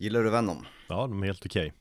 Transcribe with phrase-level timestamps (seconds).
[0.00, 0.66] Gillar du Venom?
[0.88, 1.72] Ja, de är helt okej.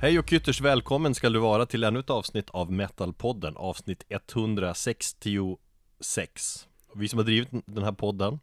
[0.00, 6.68] Hej och ytterst välkommen ska du vara till ännu ett avsnitt av Metalpodden, avsnitt 166.
[6.94, 8.40] Vi som har drivit den här podden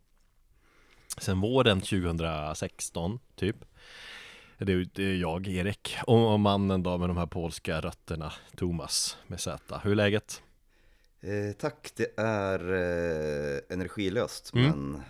[1.17, 3.57] sedan våren 2016, typ.
[4.57, 8.33] Det är, det är jag, Erik, och, och mannen då med de här polska rötterna,
[8.55, 9.79] Thomas med Z.
[9.83, 10.41] Hur är läget?
[11.21, 14.65] Eh, tack, det är eh, energilöst Mm.
[14.91, 15.01] men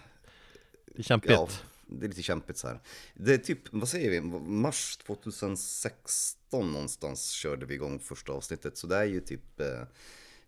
[0.85, 1.31] Det är kämpigt.
[1.31, 1.47] ja,
[1.87, 2.79] det är lite kämpigt så här.
[3.13, 8.77] Det är typ, vad säger vi, mars 2016 någonstans körde vi igång första avsnittet.
[8.77, 9.67] Så det är ju typ, eh,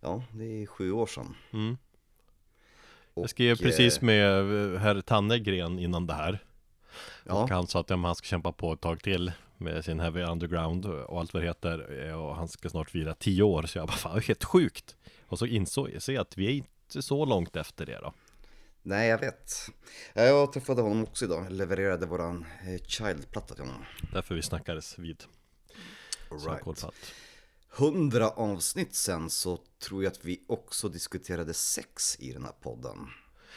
[0.00, 1.34] ja det är sju år sedan.
[1.52, 1.76] Mm.
[3.14, 4.38] Och, Jag skrev precis eh, med
[4.74, 6.44] eh, herr Tannegren innan det här.
[7.26, 10.00] Ja, Och han sa att ja, han ska kämpa på ett tag till med sin
[10.00, 12.06] Heavy Underground och allt vad det heter.
[12.08, 13.62] Eh, Och han ska snart fira tio år.
[13.62, 14.96] Så jag bara, fan det är helt sjukt.
[15.26, 18.12] Och så insåg jag att vi är inte så långt efter det då.
[18.82, 19.52] nej jag vet.
[20.14, 23.84] Ja, Jag träffade honom också idag, levererade våran eh, Child-platta till honom.
[24.12, 25.22] Därför vi snackades vid.
[26.28, 26.84] Så Right.
[27.78, 32.98] 100 avsnitt sen så tror jag att vi också diskuterade sex i den här podden.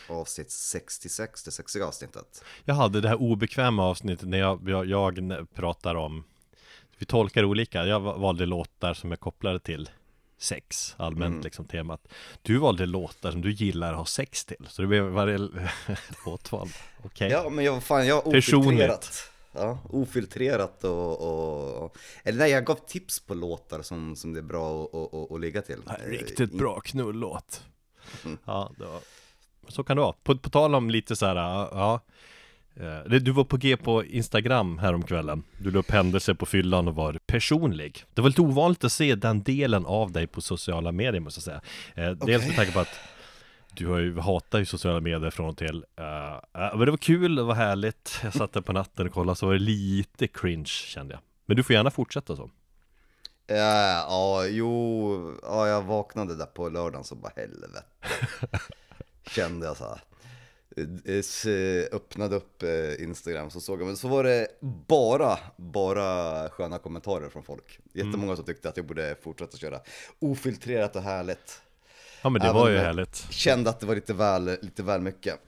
[0.09, 2.43] Avsnitt 66, det sexiga avsnittet.
[2.65, 6.23] Jag hade det här obekväma avsnittet när jag, jag, jag pratar om
[6.97, 9.89] Vi tolkar olika, jag va- valde låtar som jag kopplade till
[10.37, 11.41] sex, allmänt Mm.
[11.43, 12.07] liksom temat
[12.41, 15.37] Du valde låtar som du gillar att ha sex till, så det blev varje
[16.25, 16.69] låtval
[17.03, 18.67] Okej, Ja, men jag, fan, jag har Personligt.
[18.67, 19.27] ofiltrerat.
[19.53, 21.97] Ja, ofiltrerat och, och...
[22.23, 24.83] Eller nej, jag gav tips på låtar som, som det är bra
[25.31, 25.81] att, ligga till.
[25.87, 27.63] Ja, Eh, Riktigt bra knullåt
[28.25, 28.37] Mm.
[28.45, 28.99] Ja, det var
[29.67, 31.99] Så kan det vara, på, på tal om lite så här, ja
[32.75, 35.43] eh, Du var på G på Instagram häromkvällen.
[35.57, 38.03] Du la upp händelser på fyllan och var personlig.
[38.13, 41.43] Det var lite ovanligt att se den delen av dig på sociala medier måste jag
[41.43, 41.61] säga.
[42.09, 42.99] Eh, Dels med tanke på att
[43.73, 45.85] Du har ju, hatar ju sociala medier från och till.
[45.97, 48.19] Eh, Men det var kul, det var härligt.
[48.23, 51.21] Jag satt där på natten och kollade så var det lite cringe kände jag.
[51.45, 52.49] Men du får gärna fortsätta så.
[53.47, 53.55] Ja,
[54.07, 57.83] ja, jo, ja, jag vaknade där på lördagen så bara helvete.
[59.27, 60.03] Kände jag så här.
[60.77, 64.47] Eh, eh, Öppnade upp eh, Instagram så såg jag, men så var det
[64.87, 67.79] bara, bara sköna kommentarer från folk.
[67.93, 69.79] Jättemånga som tyckte att jag borde fortsätta köra
[70.19, 71.61] ofiltrerat och härligt.
[72.21, 75.01] Ja men det Ja, var ju härligt Kände att det var lite väl, lite väl
[75.01, 75.39] mycket.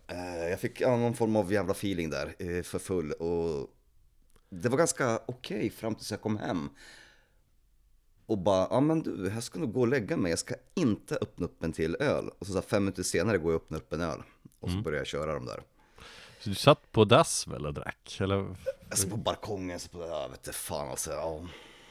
[0.50, 3.12] Jag fick någon form av jävla feeling där, för full.
[3.12, 3.70] Och
[4.50, 6.70] det var ganska okej fram tills jag kom hem.
[8.26, 10.30] Och bara, ja men du, jag ska nog gå och lägga mig.
[10.30, 12.30] Jag ska inte öppna upp en till öl.
[12.40, 14.20] Och så, så här, fem minuter senare går jag och öppnar upp en öl.
[14.60, 15.60] Och så börjar jag köra dem där.
[16.40, 18.18] Så du satt på dass väl och drack?
[18.20, 18.56] Eller?
[18.90, 21.12] Alltså på balkongen, så på, jag vet inte fan alltså.
[21.12, 21.42] Ja.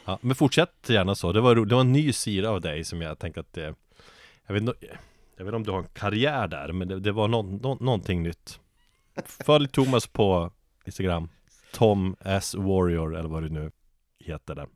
[0.04, 1.32] Ja, men fortsätt gärna så.
[1.32, 3.74] Det var, det var en ny sida av dig som jag tänkte att det,
[4.46, 4.74] jag, vet, no-
[5.36, 7.78] jag vet inte om du har en karriär där, men det, det var nå- nå-
[7.80, 8.60] någonting nytt.
[9.24, 10.50] Följ Thomas på
[10.84, 11.28] Instagram.
[11.72, 13.70] Tom S Warrior eller vad det nu
[14.18, 14.66] heter där.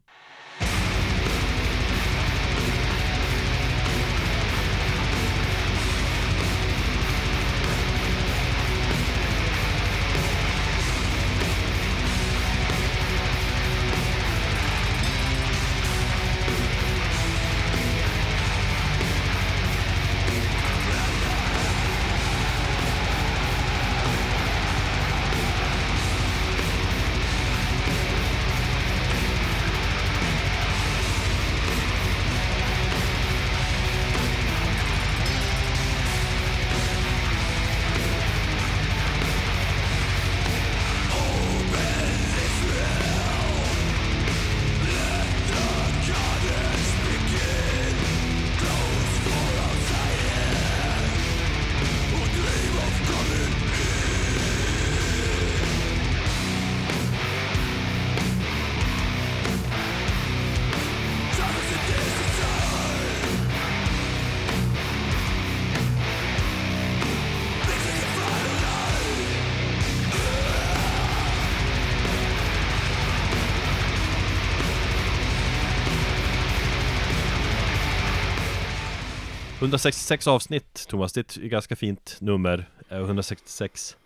[79.58, 82.70] 166 avsnitt Thomas, det är ett ganska fint nummer.
[82.88, 83.97] Eh, 166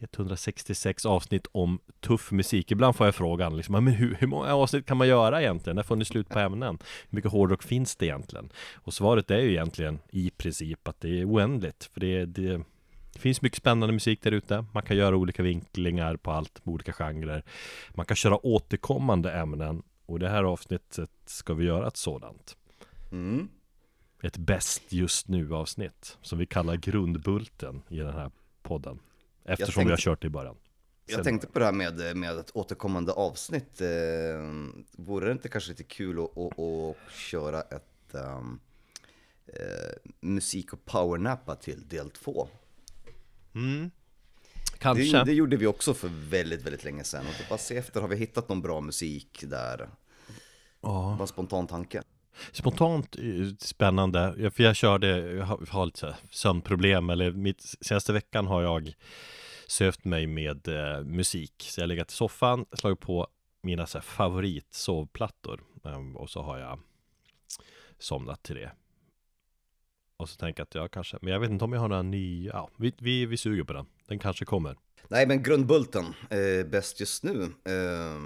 [0.00, 2.70] 166 avsnitt om tuff musik.
[2.70, 5.76] Ibland får jag frågan liksom, men hur, hur många avsnitt kan man göra egentligen?
[5.76, 6.78] När får ni slut på ämnen?
[7.10, 8.48] Hur mycket hårdrock finns det egentligen?
[8.74, 11.90] Och svaret är ju egentligen i princip att det är oändligt.
[11.92, 12.60] För det, det,
[13.12, 14.64] det finns mycket spännande musik där ute.
[14.72, 17.44] Man kan göra olika vinklingar på allt, på olika genrer.
[17.94, 22.56] Man kan köra återkommande ämnen Och det här avsnittet ska vi göra ett sådant
[23.12, 23.48] Mm.
[24.22, 28.30] Ett bäst just nu avsnitt Som vi kallar grundbulten i den här
[28.62, 28.98] podden
[29.44, 30.56] Eftersom tänkte- vi har kört det i början
[31.06, 33.80] Jag Sen- tänkte på det här med, med ett återkommande avsnitt.
[33.80, 33.86] Eh,
[34.92, 38.60] vore det inte kanske lite kul att, att, att köra ett ehm,
[39.46, 42.48] eh, musik och powernappa till del två?
[44.78, 47.26] Kanske Det, det gjorde vi också för väldigt, väldigt länge sedan.
[47.26, 49.88] Och bara se efter, har vi hittat någon bra musik där?
[50.80, 51.14] Ja.
[51.18, 52.02] Bara en spontan tanke.
[52.52, 53.22] Spontant eh,
[53.58, 58.92] spännande, för jag körde, jag har, lite sömnproblem eller mitt, senaste veckan har jag
[59.66, 61.54] sövt mig med eh, musik.
[61.58, 63.26] Så jag har legat i soffan, slagit på
[63.62, 66.78] mina så här, favoritsovplattor Ehm, och så har jag
[67.98, 68.72] somnat till det.
[70.16, 72.02] Och så tänker jag att jag kanske, men jag vet inte om jag har några
[72.02, 73.86] nya, ja, vi, vi, vi suger på den.
[74.06, 74.76] Den kanske kommer.
[75.08, 77.42] Nej, men grundbulten, eh, bäst just nu.
[77.42, 78.20] Eh,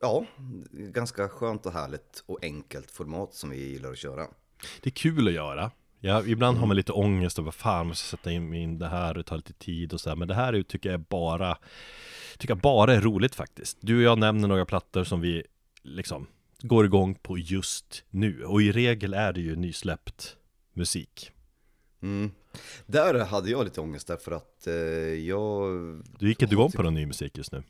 [0.00, 0.24] ja,
[0.72, 4.26] ganska skönt och härligt och enkelt format som vi gillar att köra.
[4.80, 5.70] Det är kul att göra.
[6.00, 6.60] Ja, ibland Mm.
[6.60, 9.22] har man lite ångest och vad fan, måste sätta in in det här och det
[9.22, 10.16] tar lite tid och så här.
[10.16, 11.58] Men det här är- tycker jag bara,
[12.38, 13.78] tycker jag bara är roligt faktiskt.
[13.80, 15.42] Du och jag nämner några plattor som vi
[15.82, 16.26] liksom
[16.62, 18.44] går igång på just nu.
[18.44, 20.36] Och i regel är det ju nysläppt
[20.72, 21.30] musik.
[22.02, 22.30] Mm.
[22.86, 24.74] Där hade jag lite ångest därför att eh,
[25.14, 25.70] jag...
[26.18, 27.62] Du gick inte igång på någon ny musik just nu.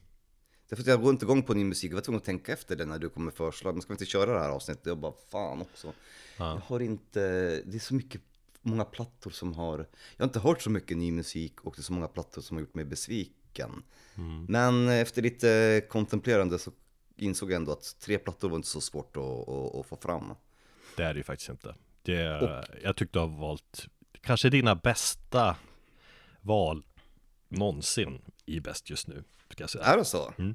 [0.71, 2.77] Därför att jag går inte igång på ny musik, jag var tvungen att tänka efter
[2.77, 3.75] det när du kommer förslag.
[3.75, 4.87] Men ska vi inte köra det här avsnittet?
[4.87, 5.93] Jag bara, fan också.
[6.39, 6.51] Ja.
[6.55, 7.21] Jag har inte,
[7.67, 8.21] det är så mycket,
[8.63, 9.79] många plattor som har,
[10.17, 12.57] jag har inte hört så mycket ny musik och det är så många plattor som
[12.57, 13.83] har gjort mig besviken.
[14.15, 14.45] Mm.
[14.49, 16.73] Men efter lite kontemplerande så
[17.17, 20.35] insåg jag ändå att tre plattor var inte så svårt att, att, att få fram.
[20.97, 21.75] Det är det ju faktiskt inte.
[22.03, 23.89] Det, jag tyckte du har valt
[24.21, 25.57] kanske dina bästa
[26.41, 26.83] val
[27.49, 28.21] någonsin
[28.57, 29.25] i Bäst just nu.
[29.51, 29.85] Ska jag säga.
[29.85, 30.33] Är det så?
[30.39, 30.55] Mm.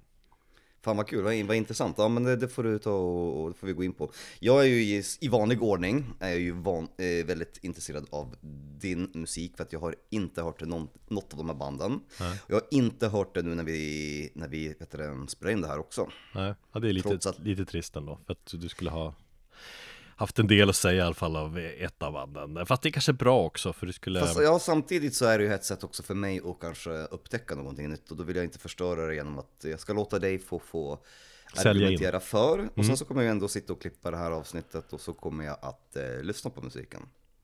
[0.82, 1.96] Fan vad kul, vad, intressant.
[1.98, 4.12] Ja men det, det får du ta och, och det får vi gå in på.
[4.40, 8.36] Jag är ju i, i vanlig ordning, är jag ju van, eh, väldigt intresserad av
[8.80, 12.00] din musik för att jag har inte hört någon, något av de här banden.
[12.20, 12.40] Nej.
[12.48, 15.62] Jag har inte hört det nu när vi, när vi vet du, det, spelar in
[15.62, 16.10] det här också.
[16.36, 18.20] Nej, ja, det är lite, att- lite trist ändå.
[18.26, 19.14] För att du skulle ha
[20.16, 22.66] haft en del att säga i alla fall av ett av banden.
[22.66, 24.20] Fast det är kanske bra också för du skulle...
[24.20, 27.56] Fast ja, samtidigt så är det ju ett sätt också för mig att kanske upptäcka
[27.56, 30.40] någonting nytt och då vill jag inte förstöra det genom att jag ska låta dig
[30.40, 31.00] få, få.
[31.58, 31.72] Mm.
[31.72, 35.02] argumentera för och sen så kommer jag ändå sitta och klippa det här avsnittet och
[35.02, 37.02] så kommer jag att eh, lyssna på musiken.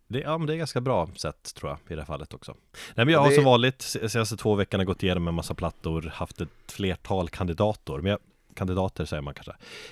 [0.08, 2.56] Det, ja, men det är ganska bra sätt tror jag i det här fallet också.
[2.96, 5.54] Nej men jag har Det- som vanligt se- senaste två veckorna gått igenom en massa
[5.54, 7.98] plattor, haft ett flertal kandidater.
[7.98, 8.20] Men jag,
[8.54, 9.52] kandidater säger man kanske.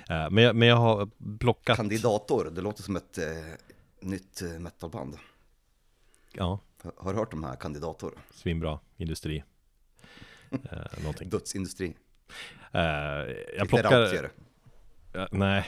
[0.10, 1.10] Eh, men, jag, men jag har
[1.40, 1.78] plockat...
[1.78, 3.26] Kandidator, det låter som ett eh,
[4.02, 5.18] nytt eh, metalband.
[6.34, 6.60] Ja,
[6.98, 8.14] Har du hört de här Kandidator?
[8.32, 9.44] svinbra industri.
[10.52, 11.30] Eh, någonting.
[11.30, 11.96] Dödsindustri.
[12.72, 12.82] Eh,
[13.58, 14.32] jag plockar...
[15.14, 15.66] Ja, nej,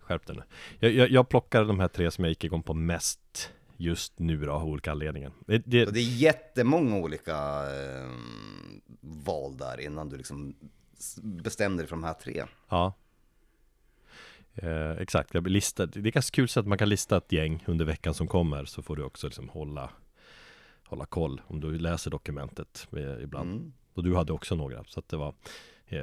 [0.00, 0.42] skärp dig nu.
[0.78, 4.44] Jag, jag, jag plockar de här tre som jag gick igång på mest just nu
[4.44, 5.32] då, av olika anledningar.
[5.46, 7.34] Det, det, det är jättemånga olika
[7.72, 8.10] eh,
[9.00, 10.54] val där innan du liksom
[11.22, 12.44] bestämde dig för de här tre.
[12.68, 12.92] Ja.
[14.54, 17.64] Eh, exakt, jag listar, det är ganska kul så att man kan lista ett gäng
[17.66, 19.90] under veckan som kommer så får du också liksom hålla,
[20.84, 23.50] hålla koll om du läser dokumentet eh, ibland.
[23.52, 23.72] Mm.
[23.94, 25.34] Och du hade också några, så att det var,
[25.86, 25.98] eh,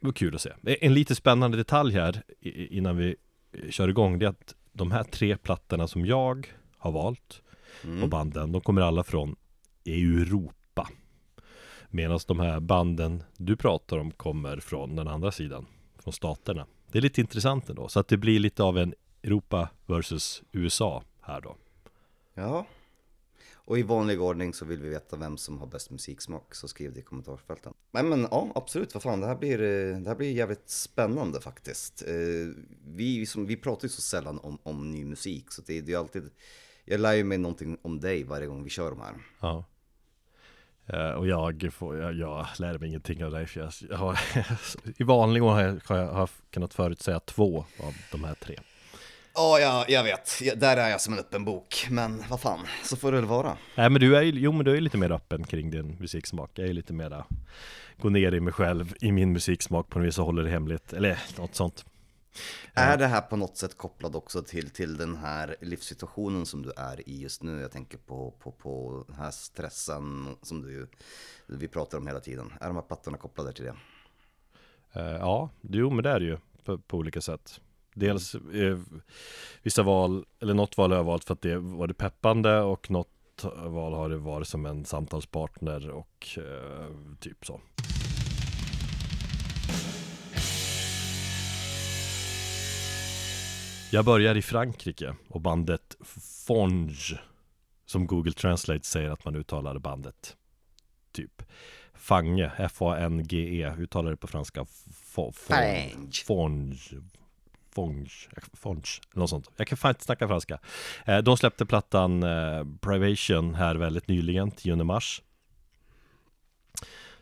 [0.00, 0.50] det var kul att se.
[0.66, 3.16] Eh, En lite spännande detalj här innan vi
[3.52, 6.46] eh, kör igång, det är att de här tre plattorna som jag
[6.78, 7.42] har valt
[7.84, 8.02] Mm.
[8.02, 9.36] och banden, de kommer alla från
[9.86, 10.54] Europa.
[11.94, 15.66] Medan de här banden du pratar om kommer från den andra sidan,
[15.98, 16.66] från staterna.
[16.92, 21.02] Det är lite intressant ändå, så att det blir lite av en Europa versus USA
[21.20, 21.56] här då.
[22.34, 22.66] Ja.
[23.54, 26.92] Och i vanlig ordning så vill vi veta vem som har bäst musiksmak, så skriv
[26.92, 27.74] det i kommentarsfälten.
[27.90, 29.58] Nej men ja, absolut, vad fan, det här blir,
[30.00, 32.02] det här blir jävligt spännande faktiskt.
[32.06, 35.92] Eh, Vi, som, vi pratar ju så sällan om, om ny musik, så det, det
[35.92, 36.30] är alltid,
[36.84, 39.14] jag lär ju mig någonting om dig varje gång vi kör de här.
[39.40, 39.64] Ja.
[40.86, 44.20] Eh, och jag, får, jag, jag lär mig ingenting av dig för jag, jag har,
[45.00, 48.58] I vanlig ordning har jag, har kunnat förutsäga två av de här tre.
[49.34, 52.96] Ja, jag, jag vet, där är jag som en öppen bok, men vad fan, så
[52.96, 53.56] får det väl vara.
[53.74, 56.50] Nej men du är ju, jo men du är lite mer öppen kring din musiksmak.
[56.54, 57.24] Jag är lite mera,
[58.00, 60.92] gå ner i mig själv, i min musiksmak på något vis och håller det hemligt,
[60.92, 61.84] eller något sånt.
[62.74, 66.72] Är det här på något sätt kopplat också till, till den här livssituationen som du
[66.76, 67.60] är i just nu?
[67.60, 70.88] Jag tänker på, på, på den här stressen som du,
[71.46, 72.52] vi pratar om hela tiden.
[72.60, 73.74] Är de här plattorna kopplade till det?
[74.92, 77.60] Eh, ja, jo men det är det ju på, på olika sätt.
[77.94, 78.78] Dels eh,
[79.62, 82.90] vissa val, eller något val har jag valt för att det var det peppande och
[82.90, 83.08] något
[83.54, 87.60] val har det varit som en samtalspartner och eh, typ så.
[93.94, 95.96] Jag börjar i Frankrike och bandet
[96.46, 97.20] Fonge
[97.86, 100.36] Som Google Translate säger att man uttalar bandet
[101.12, 101.42] Typ.
[101.94, 104.64] Fange, F-A-N-G-E Uttalar det på franska?
[105.14, 106.10] Fo- Fange.
[106.26, 106.76] Fonge.
[107.74, 108.10] Fonge,
[108.52, 108.82] Fonge,
[109.14, 109.48] något sånt.
[109.56, 110.58] Jag kan fan inte snacka franska.
[111.04, 115.22] Eh, De släppte plattan eh, Privation här väldigt nyligen, 10 mars.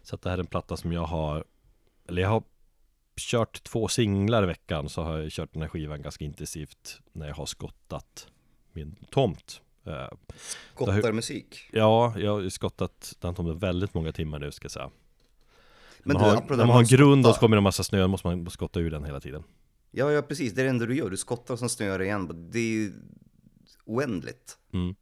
[0.03, 1.45] Så att det här är en platta som jag har
[2.09, 2.43] Eller jag har
[3.21, 7.29] kört två singlar i veckan Så har jag kört den här skivan ganska intensivt När
[7.29, 8.29] jag har skottat
[8.73, 10.09] min tomt Eh,
[10.75, 11.69] Gottar musik.
[11.73, 14.91] Ja, jag har skottat den tomten väldigt många timmar nu ska jag säga
[16.03, 17.63] Men man du, har, när man har en skottar- grund och så kommer det en
[17.65, 19.43] massa snö, då måste man skotta ur den hela tiden
[19.91, 20.53] Ja, ja, precis.
[20.53, 21.11] Det är det enda du gör.
[21.11, 22.49] Du skottar och sen snöar igen.
[22.53, 22.93] Det är ju
[23.85, 24.59] oändligt.
[24.73, 24.95] mm.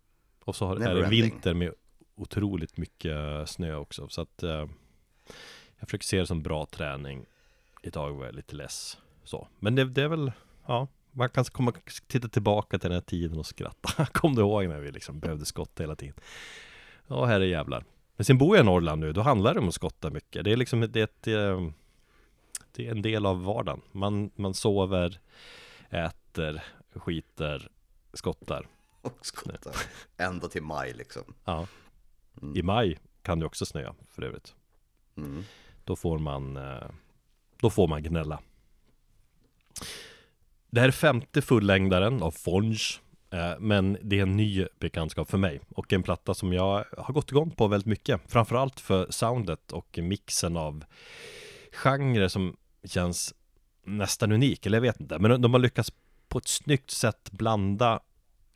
[0.45, 1.73] Och så har, är det vinter med
[2.17, 3.15] otroligt mycket
[3.49, 4.51] snö också Så att eh,
[5.79, 7.27] Jag försöker se det som bra träning
[7.89, 10.33] Idag var jag lite less Så, men det, det är väl
[10.67, 11.73] Ja, man kan komma,
[12.07, 15.45] titta tillbaka till den här tiden och skratta Kom du ihåg när vi liksom behövde
[15.45, 16.15] skotta hela tiden?
[17.07, 17.85] Ja, här är jävlar
[18.17, 20.53] Men sen bor jag i Norrland nu, då handlar det om att skotta mycket Det
[20.53, 21.23] är liksom, det är ett
[22.73, 25.21] Det är en del av vardagen Man, man sover
[25.91, 26.65] Äter,
[26.95, 27.69] skiter,
[28.13, 28.69] skottar
[29.03, 29.75] Och skottar.
[30.17, 31.35] Ända till maj liksom.
[31.45, 31.67] Ja
[32.43, 32.57] Mm.
[32.57, 34.55] I maj kan det också snöa för övrigt
[35.17, 35.45] Mm.
[35.85, 36.89] Då får man eh,
[37.61, 38.41] då får man gnälla
[40.71, 42.79] Det här är femte fullängdaren av Fonge
[43.31, 47.15] eh, Men det är en ny bekantskap för mig Och en platta som jag har
[47.15, 50.85] gått igång på väldigt mycket Framförallt för soundet och mixen av
[51.73, 53.35] Genrer som känns
[53.85, 55.93] nästan unik, eller jag vet inte Men de har lyckats
[56.29, 58.01] på ett snyggt sätt blanda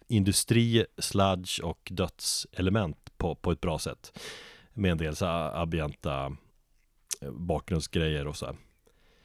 [0.08, 4.18] Industri, sludge och dödselement på, på ett bra sätt
[4.72, 6.36] Med en del så ambienta
[7.20, 8.56] eh, bakgrundsgrejer och så här.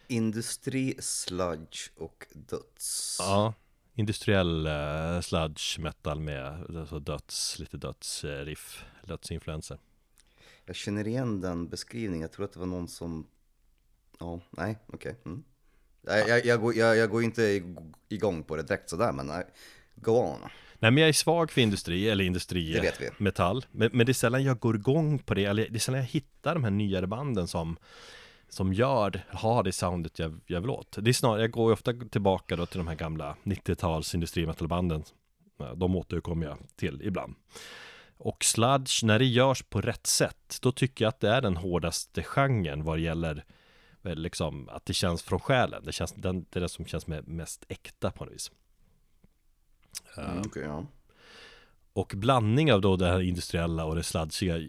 [0.08, 3.18] Industri, sludge och döds.
[3.20, 3.54] Ja,
[3.96, 9.80] industriell eh, sludge metal med alltså döds, lite dödsriff, dödsinfluenser.
[10.66, 12.22] Jag känner igen den beskrivningen.
[12.22, 13.28] Jag tror att det var någon som...
[14.20, 15.16] Ja, nej, okej.
[15.26, 15.44] Mm.
[16.02, 19.28] Jag, jag, jag, går, jag, jag går inte ig- igång på det direkt sådär, men
[19.28, 19.46] nej.
[19.96, 20.40] Go on.
[20.80, 23.10] Nej men jag är svag för industri, eller industri Det vet vi.
[23.18, 26.00] metall men, men det är sällan jag går igång på det, eller det är sällan
[26.00, 27.78] jag hittar de här nyare banden som
[28.50, 30.98] Som gör, har det soundet jag, jag vill åt.
[31.02, 35.04] Det är snarare, jag går ju ofta tillbaka då till de här gamla 90-tals industrimetalbanden
[35.76, 37.36] De återkommer jag till ibland.
[38.18, 41.58] Och sludge, när det görs på rätt sätt Då tycker jag att det är den
[41.58, 43.46] hårdaste genren vad det gäller
[44.02, 45.84] väl liksom att det känns från själen.
[45.86, 48.52] Det, känns, den, det är det som känns mest äkta på något vis.
[50.18, 50.86] Mm, okej, ja.
[51.94, 54.68] Och blandning av då det här industriella och det sladsiga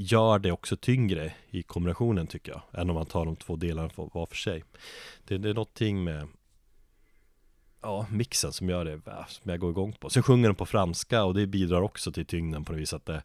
[0.00, 3.88] Gör det också tyngre i kombinationen tycker jag Än om man tar de två delarna
[3.88, 4.64] för, var för sig.
[5.24, 6.28] Det, det är någonting med
[7.80, 10.10] Ja, mixen som gör det, äh, som jag går igång på.
[10.10, 13.06] Sen sjunger de på franska och det bidrar också till tyngden på något vis att
[13.06, 13.22] det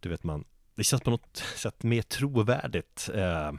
[0.00, 3.52] Du vet man Det känns på något sätt mer trovärdigt eh,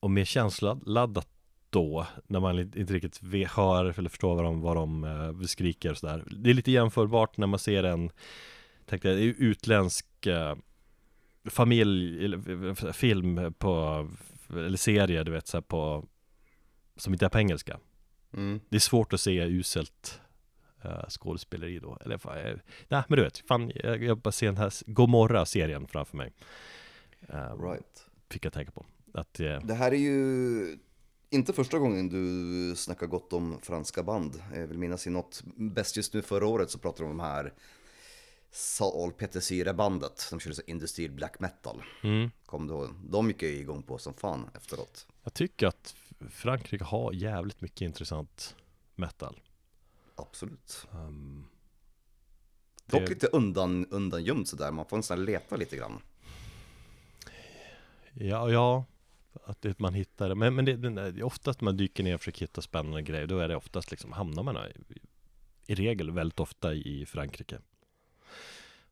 [0.00, 1.28] Och mer känsloladdat
[1.70, 3.20] då När man inte riktigt
[3.50, 6.24] hör eller förstår vad de, vad de eh, skriker och sådär.
[6.30, 8.10] Det är lite jämförbart när man ser en
[8.86, 10.54] Tänkte jag, utländsk eh,
[11.44, 12.38] familj,
[12.92, 14.08] film på
[14.48, 16.08] Eller serie du vet så på
[16.96, 17.78] Som inte är på engelska
[18.32, 18.60] Mm.
[18.68, 20.20] Det är svårt att se uselt
[20.84, 24.46] uh, skådespeleri då Eller fan, jag, nej men du vet, fan jag, jag bara ser
[24.46, 26.32] den här Gomorra-serien framför mig
[27.34, 28.06] uh, Right.
[28.30, 30.78] Fick jag tänka på Att eh, Det här är ju
[31.30, 34.42] inte första gången du snackar gott om franska band.
[34.54, 37.24] Jag vill minnas i något bäst just nu förra året så pratade de om de
[37.24, 37.52] här
[38.50, 40.26] Salpetersyre-bandet.
[40.30, 41.82] De körde så industriell black metal.
[42.02, 42.90] mm, Kom då.
[43.10, 45.06] De gick jag igång på som fan efteråt.
[45.22, 45.94] Jag tycker att
[46.30, 48.56] Frankrike har jävligt mycket intressant
[48.94, 49.40] metal
[50.14, 50.86] Absolut.
[50.92, 51.46] um,
[52.86, 54.70] Dock det- lite undan, undangömd sådär.
[54.72, 56.02] Man får nästan leta lite grann.
[58.14, 58.84] Ja, ja
[59.44, 62.20] Att det, man hittar det Men, men det, det är oftast man dyker ner och
[62.20, 64.72] försöker hitta spännande grejer Då är det oftast liksom, hamnar man i,
[65.66, 67.58] i regel väldigt ofta i Frankrike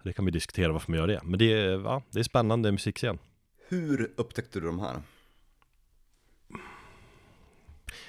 [0.02, 2.72] Det kan vi diskutera varför man gör det Men det är, ja, det är spännande
[2.72, 3.18] musikscen
[3.68, 5.02] Hur upptäckte du de här?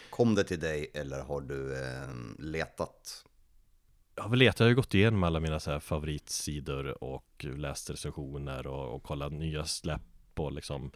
[0.09, 3.25] Kom det till dig eller har du eh, letat?
[4.15, 7.89] Jag har väl letat, jag har gått igenom alla mina så här favoritsidor och läst
[7.89, 10.01] recensioner och, och kollat nya släpp
[10.35, 10.91] och liksom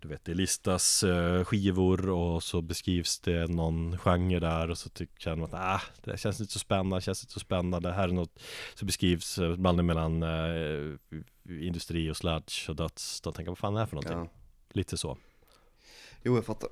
[0.00, 4.88] Du vet, det listas eh, skivor och så beskrivs det någon genre där och så
[4.88, 8.08] tycker känner man att ah, det känns inte så spännande, känns inte så spännande, här
[8.08, 8.38] är något
[8.74, 10.94] Så beskrivs eh, blandning mellan eh,
[11.48, 14.18] industri och sludge och döds Då tänker jag, vad fan är det här för någonting?
[14.18, 14.40] Ja.
[14.72, 15.18] Lite så
[16.22, 16.68] Jo, jag fattar.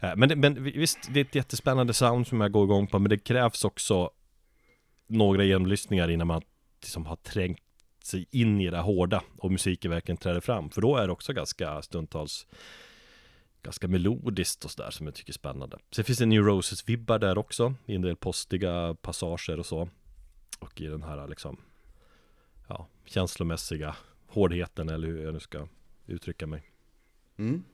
[0.00, 3.10] Eh, Men, men visst, det är ett jättespännande sound som jag går igång på Men
[3.10, 4.10] det krävs också
[5.06, 6.42] Några genomlyssningar innan man
[6.82, 7.60] liksom har trängt
[8.04, 10.70] sig in i det hårda Och musiken verkligen träder fram.
[10.70, 12.46] För då är det också ganska stundtals
[13.62, 15.78] Ganska melodiskt och sådär som jag tycker är spännande.
[15.90, 19.88] Sen finns det New Roses-vibbar där också I en del postiga passager och så.
[20.58, 21.56] Och i den här liksom
[22.68, 25.68] Ja, känslomässiga hårdheten eller hur jag nu ska
[26.06, 26.62] uttrycka mig.
[27.38, 27.64] Mm.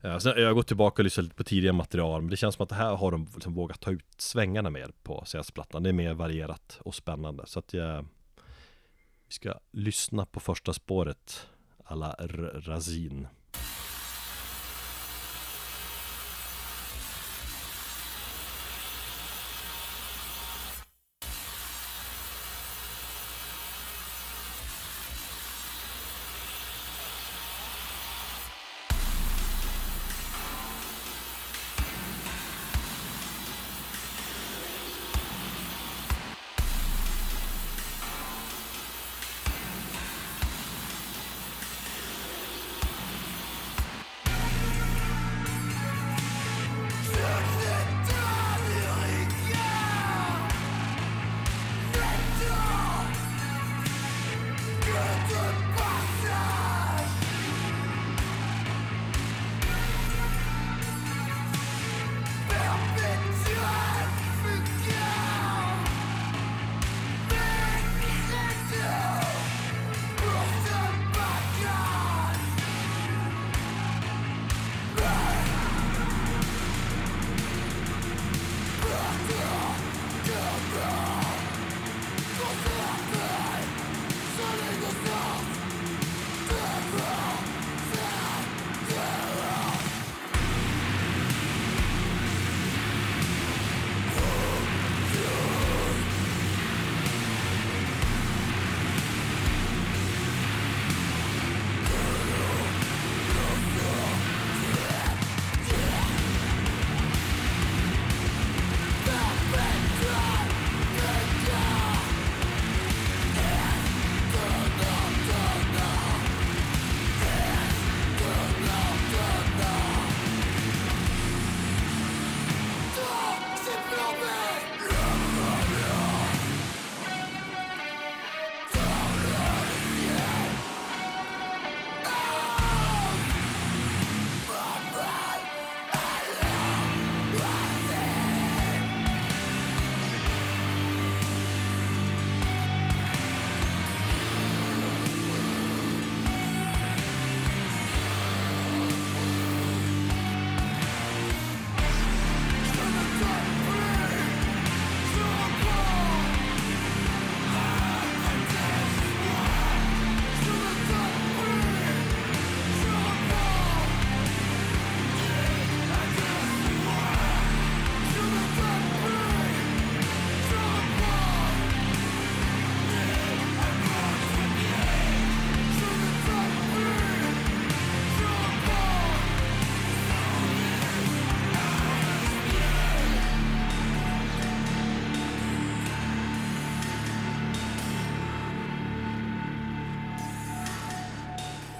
[0.00, 2.54] Ja, sen, jag har gått tillbaka och lyssnat lite på tidigare material Men det känns
[2.54, 5.88] som att det här har de liksom vågat ta ut svängarna mer på CS-plattan Det
[5.88, 7.46] är mer varierat och spännande.
[7.46, 8.06] Så att jag
[9.26, 11.46] vi ska lyssna på första spåret
[11.84, 13.28] alla R- Razin.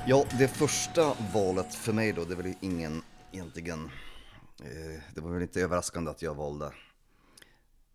[0.07, 3.85] Ja, det första valet för mig då, det är väl ingen egentligen,
[4.61, 6.73] eh, det var väl inte överraskande att jag valde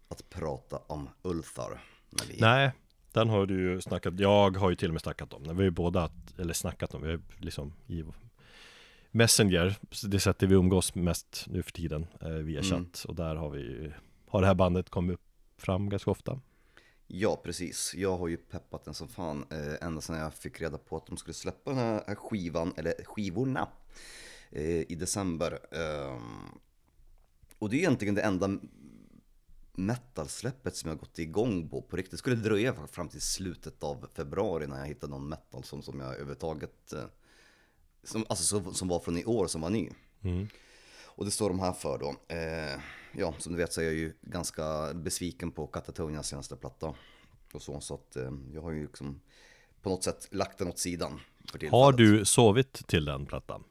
[0.08, 1.82] att prata om Ulthar.
[2.10, 2.72] När vi, Nej,
[3.12, 5.62] den har du ju snackat, jag har ju till och med snackat om den Vi
[5.62, 8.04] har ju båda, eller snackat om, vi har liksom i
[9.12, 9.76] Messenger,
[10.08, 12.70] det sättet vi umgås mest nu för tiden eh, via Mm.
[12.70, 13.92] chatt Och där har vi ju,
[14.28, 15.22] har det här bandet kommit upp
[15.58, 16.40] fram ganska ofta
[17.12, 17.94] Ja, precis.
[17.96, 21.06] Jag har ju peppat den som fan eh, ända sedan jag fick reda på att
[21.06, 23.68] de skulle släppa den här skivan, eller skivorna,
[24.52, 25.60] eh, i december.
[25.72, 26.60] Ehm,
[27.60, 28.60] och det är egentligen det enda
[29.74, 32.12] metal-släppet som jag gått igång på på riktigt.
[32.12, 36.00] Det skulle dröja fram till slutet av februari när jag hittade någon metal som, som
[36.00, 37.06] jag överhuvudtaget, eh,
[38.04, 39.90] som, alltså som, som var från i år, som var ny.
[40.22, 40.48] mm.
[41.06, 42.36] Och det står de här för då.
[42.36, 42.80] Eh,
[43.14, 46.94] ja, som du vet så är jag ju ganska besviken på Katatonias senaste platta.
[47.54, 49.22] Och så, så att eh, jag har ju liksom
[49.82, 51.20] på något sätt lagt den åt sidan.
[51.72, 53.64] Har du sovit till den plattan?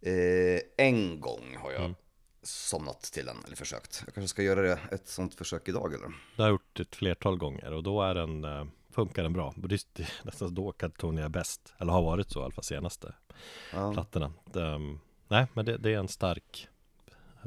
[0.00, 1.94] Eh, en gång har jag
[2.42, 4.02] somnat till den, eller försökt.
[4.06, 6.06] Jag kanske ska göra det, ett sånt försök idag eller?
[6.08, 9.54] Det har jag gjort ett flertal gånger och då är den, eh, funkar den bra
[9.62, 12.64] Och det är- nästan då Katatonia är bäst Eller har varit så i alla fall
[12.64, 13.14] senaste
[13.72, 13.92] Ja.
[13.92, 14.78] plattorna det,
[15.28, 16.68] nej men det, det är en stark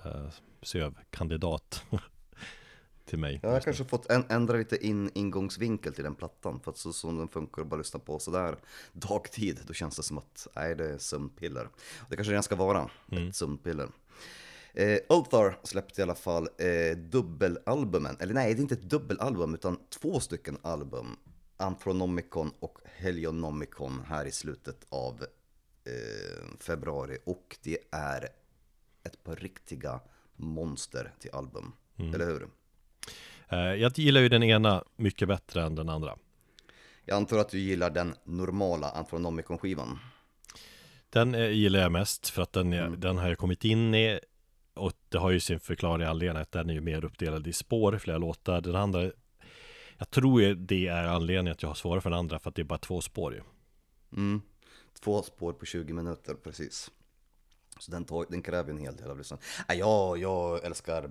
[0.05, 0.29] uh,
[0.61, 1.83] SÖV-kandidat
[3.05, 3.39] till mig.
[3.43, 6.59] Jag har kanske fått en, ändra lite in, ingångsvinkel till den plattan.
[6.59, 8.57] För att så som den funkar och bara lyssna på sådär
[8.93, 11.69] dagtid, då känns det som att nej, det är sömnpiller.
[12.09, 13.29] Det kanske redan ska vara mm.
[13.29, 13.89] ett sömnpiller.
[14.73, 19.53] Eh, Ulthar släppte i alla fall eh, dubbelalbumen, eller nej, det är inte ett dubbelalbum
[19.53, 21.17] utan två stycken album.
[21.57, 25.25] Anthronomicon och Helionomicon här i slutet av
[25.83, 27.17] eh, februari.
[27.25, 28.29] Och det är
[29.03, 29.99] ett par riktiga
[30.39, 32.13] monster till album, mm.
[32.13, 32.47] eller hur?
[33.49, 36.17] Eh, jag gillar ju den ena mycket bättre än den andra.
[37.05, 39.99] Jag antar att du gillar den normala Anthronomicon-skivan?
[41.09, 42.99] Den eh, gillar jag mest för att den, mm.
[42.99, 44.19] den har jag kommit in i
[44.73, 47.97] och det har ju sin förklaring anledning att den är ju mer uppdelad i spår,
[47.97, 48.61] flera låtar.
[48.61, 49.11] Den andra,
[49.97, 52.61] jag tror det är anledningen att jag har svårare för den andra för att det
[52.61, 53.41] är bara två spår ju.
[54.17, 54.41] Mm.
[54.99, 56.91] Två spår på 20 minuter, precis.
[57.79, 59.47] Så den, tar, den kräver en hel del av lyssnandet.
[59.67, 61.09] Ja, jag älskar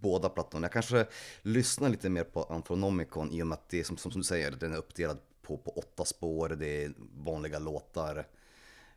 [0.00, 0.64] båda plattorna.
[0.64, 1.06] Jag kanske
[1.42, 4.24] lyssnar lite mer på Anthronomicon i och med att det är som, som, som du
[4.24, 8.26] säger, den är uppdelad på, på åtta spår, det är vanliga låtar.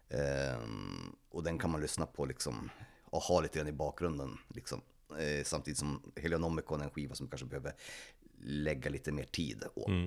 [0.10, 2.70] Um, och den kan man lyssna på liksom
[3.04, 4.38] och ha lite grann i bakgrunden.
[4.48, 4.82] Liksom.
[5.20, 7.74] Eh, samtidigt som Helionomicon är en skiva som kanske behöver
[8.44, 9.88] lägga lite mer tid åt.
[9.88, 10.06] Mm.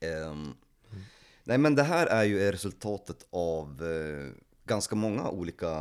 [0.00, 0.54] Eh, mm.
[1.44, 4.30] Nej men det här är ju resultatet av eh,
[4.72, 5.72] ganska många olika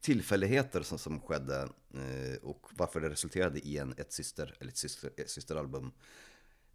[0.00, 4.76] tillfälligheter som, som skedde eh, och varför det resulterade i en, ett, syster, eller ett,
[4.76, 5.92] syster, ett systeralbum.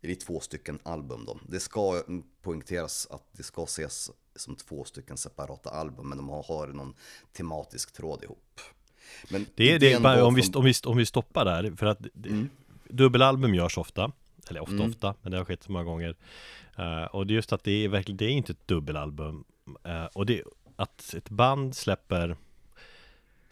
[0.02, 1.40] Eller två stycken album då.
[1.50, 2.04] Det ska
[2.42, 6.94] poängteras att det ska ses som två stycken separata album, men de har någon
[7.32, 8.62] tematisk tråd ihop.
[9.30, 12.00] Men det är det, bara, om, vi, om, vi, om vi stoppar där, för att
[12.26, 12.50] mm.
[12.90, 14.12] dubbelalbum görs ofta,
[14.50, 14.90] eller ofta mm.
[14.90, 16.16] ofta, men det har skett så många gånger.
[16.80, 19.44] Uh, och det är just att det är verkligen, det är inte ett dubbelalbum.
[19.88, 20.44] Uh, och det,
[20.80, 22.38] att ett band släpper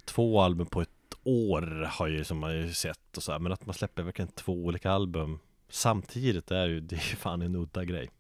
[0.06, 0.90] två album på ett
[1.24, 4.32] år har ju som man ju sett och så här, men att man släpper verkligen
[4.32, 8.12] två olika album samtidigt är ju, det är fan en udda grej.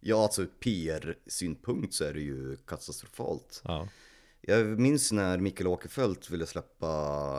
[0.00, 3.62] Ja, alltså PR-synpunkt så är det ju katastrofalt.
[3.64, 3.88] Ja.
[4.40, 6.86] Jag minns när Mikael Åkerfeldt ville släppa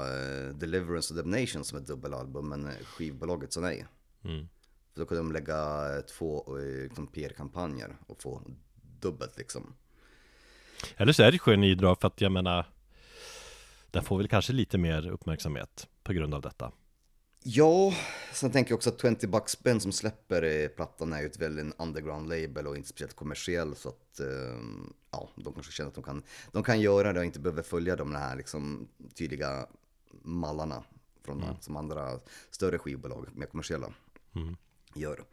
[0.04, 3.86] uh, Deliverance of Damnation som ett dubbelalbum, men skivbolaget sa nej.
[4.24, 4.48] Mm.
[4.94, 8.42] För då kunde de lägga två uh, liksom PR-kampanjer och få
[9.00, 9.74] dubbelt liksom.
[10.98, 12.66] Eller så är det genidrag för att jag menar,
[13.92, 16.72] den får väl kanske lite mer uppmärksamhet på grund av detta.
[17.46, 17.94] Ja,
[18.34, 21.76] sen tänker jag också att 20 Bucks Ben som släpper plattan är ju ett väldigt
[21.78, 26.04] underground label och inte speciellt kommersiell så att ehm, ja, de kanske känner att de
[26.04, 29.68] kan, de kan göra det och inte behöver följa de här liksom tydliga
[30.22, 30.84] mallarna
[31.26, 31.56] från mm.
[31.62, 32.20] som andra
[32.52, 33.94] större skivbolag, mer kommersiella,
[34.36, 34.58] mm.
[34.96, 35.24] gör.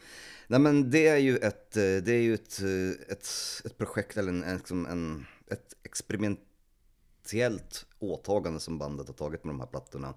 [0.47, 2.61] Nej men det är ju ett, det är ju ett,
[3.09, 3.29] ett,
[3.65, 9.61] ett projekt eller en, en, en, ett experimentellt åtagande som bandet har tagit med de
[9.61, 10.15] här plattorna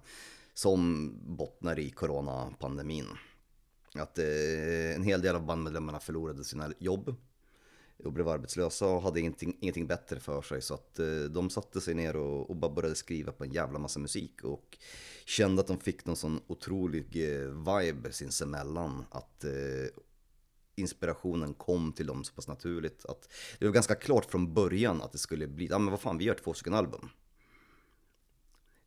[0.54, 3.06] som bottnar i coronapandemin.
[3.94, 7.16] Att eh, en hel del av bandmedlemmarna förlorade sina jobb
[8.04, 10.62] och blev arbetslösa och hade ingenting, ingenting bättre för sig.
[10.62, 13.78] Så att eh, de satte sig ner och, och bara började skriva på en jävla
[13.78, 14.78] massa musik och
[15.24, 19.04] kände att de fick någon sån otrolig eh, vibe sinsemellan.
[19.10, 19.50] Att eh,
[20.76, 23.04] inspirationen kom till dem så pass naturligt.
[23.04, 26.18] Att det var ganska klart från början att det skulle bli, ja men vad fan
[26.18, 27.08] vi gör två stycken album.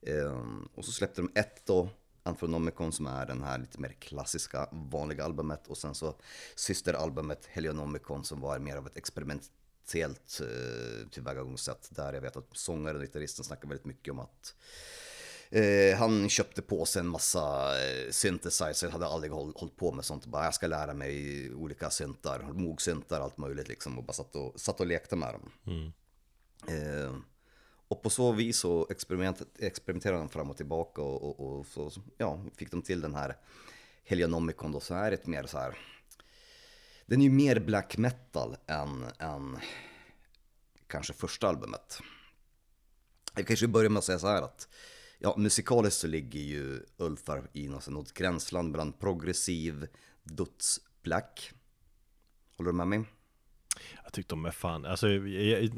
[0.02, 1.90] Ehm, och så släppte de ett då,
[2.24, 6.16] Anthronomicon som är den här lite mer klassiska vanliga albumet och sen så
[6.56, 12.96] systeralbumet Helionomicon som var mer av ett experimentellt eh, tillvägagångssätt där jag vet att sångaren
[12.96, 14.56] och gitarristen snackar väldigt mycket om att
[15.50, 20.06] eh, han köpte på sig en massa eh, synthesizer, hade aldrig håll, hållit på med
[20.06, 20.26] sånt.
[20.26, 23.98] Bara jag ska lära mig olika syntar, mogsyntar, allt möjligt liksom.
[23.98, 25.52] Och bara satt och, satt och lekte med dem.
[25.66, 25.92] Mm.
[26.68, 27.16] Eh,
[27.88, 28.88] och på så vis så
[29.60, 33.38] experimenterade de fram och tillbaka och, och, och, så ja, fick de till den här
[34.04, 35.78] Helionomicon då, så är det mer så här.
[37.06, 39.58] Den är ju mer black metal än, än
[40.88, 42.00] kanske första albumet.
[43.36, 44.68] Jag kanske börjar med att säga så här att
[45.20, 49.88] ja, musikaliskt så ligger ju Ulfar i något gränsland mellan progressiv,
[50.24, 51.52] duts, black.
[52.58, 53.04] Håller du med mig?
[54.04, 55.70] Jag tyckte de är fan, alltså jag,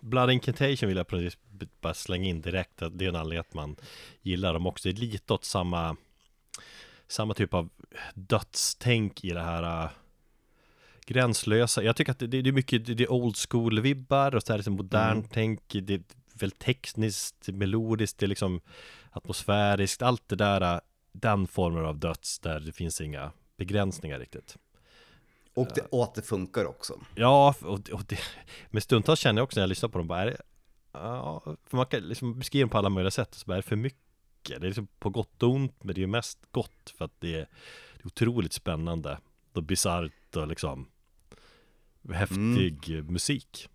[0.00, 1.38] Blood Incantation vill jag precis
[1.80, 3.76] bara slänga in direkt att det är en anledning att man
[4.22, 4.88] gillar dem också.
[4.88, 5.96] Det är lite åt samma
[7.08, 7.68] Samma typ av
[8.14, 9.90] dödstänk i det här uh,
[11.06, 14.52] Gränslösa, jag tycker att det, det är mycket Det är old school vibbar och så
[14.52, 15.28] här liksom modernt mm.
[15.32, 16.02] tänk Det
[16.42, 18.60] väl tekniskt, melodiskt, det är liksom
[19.10, 20.80] Atmosfäriskt, allt det där uh,
[21.12, 24.56] Den formen av döds där det finns inga begränsningar riktigt
[25.54, 27.00] och, det, och att det funkar också.
[27.14, 28.18] Ja, och, och det,
[28.70, 30.36] men stundtals känner jag också när jag lyssnar på dem, bara, är det,
[30.92, 33.68] Ja, för man kan liksom beskriva den på alla möjliga sätt, så bara är det
[33.68, 34.00] för mycket.
[34.42, 37.34] Det är liksom på gott och ont, men det är mest gott för att det
[37.34, 37.46] är,
[37.96, 39.18] det är otroligt spännande
[39.52, 40.88] och bisarrt och liksom
[42.12, 43.06] häftig Mm.
[43.06, 43.68] musik.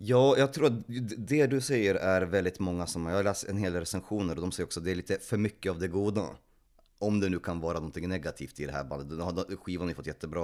[0.00, 0.72] Ja, jag tror att
[1.16, 4.40] det du säger är väldigt många som, jag har läst en hel del recensioner och
[4.40, 6.28] de säger också att det är lite för mycket av det goda.
[6.98, 9.58] Om det nu kan vara någonting negativt i det här bandet.
[9.58, 10.42] Skivan har ju fått jättebra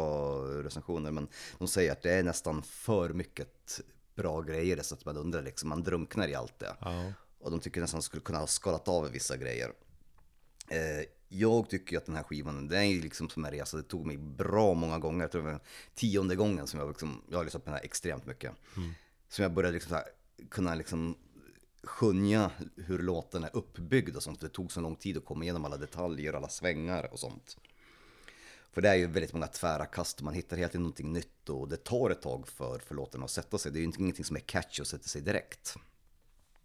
[0.63, 3.81] recensioner men de säger att det är nästan för mycket
[4.15, 6.77] bra grejer så att man undrar liksom, man drunknar i allt det.
[6.81, 7.13] Ja.
[7.41, 9.73] Och de tycker nästan skulle kunna ha skalat av vissa grejer.
[10.69, 13.77] Eh, jag tycker att den här skivan, den är liksom som en resa.
[13.77, 15.25] Det tog mig bra många gånger.
[15.25, 15.61] Jag tror det var
[15.95, 18.53] tionde gången som jag liksom, jag har lyssnat på den här extremt mycket.
[19.35, 20.05] Som jag började liksom här,
[20.49, 21.17] kunna liksom
[21.83, 24.39] skönja hur låten är uppbyggd och sånt.
[24.39, 27.57] För det tog så lång tid att komma igenom alla detaljer, alla svängar och sånt.
[28.73, 31.49] För det är ju väldigt många tvära kast och man hittar hela tiden någonting nytt
[31.49, 33.73] och det tar ett tag för, för låten att sätta sig.
[33.73, 35.75] Det är ju ingenting som är catchy och sätter sig direkt.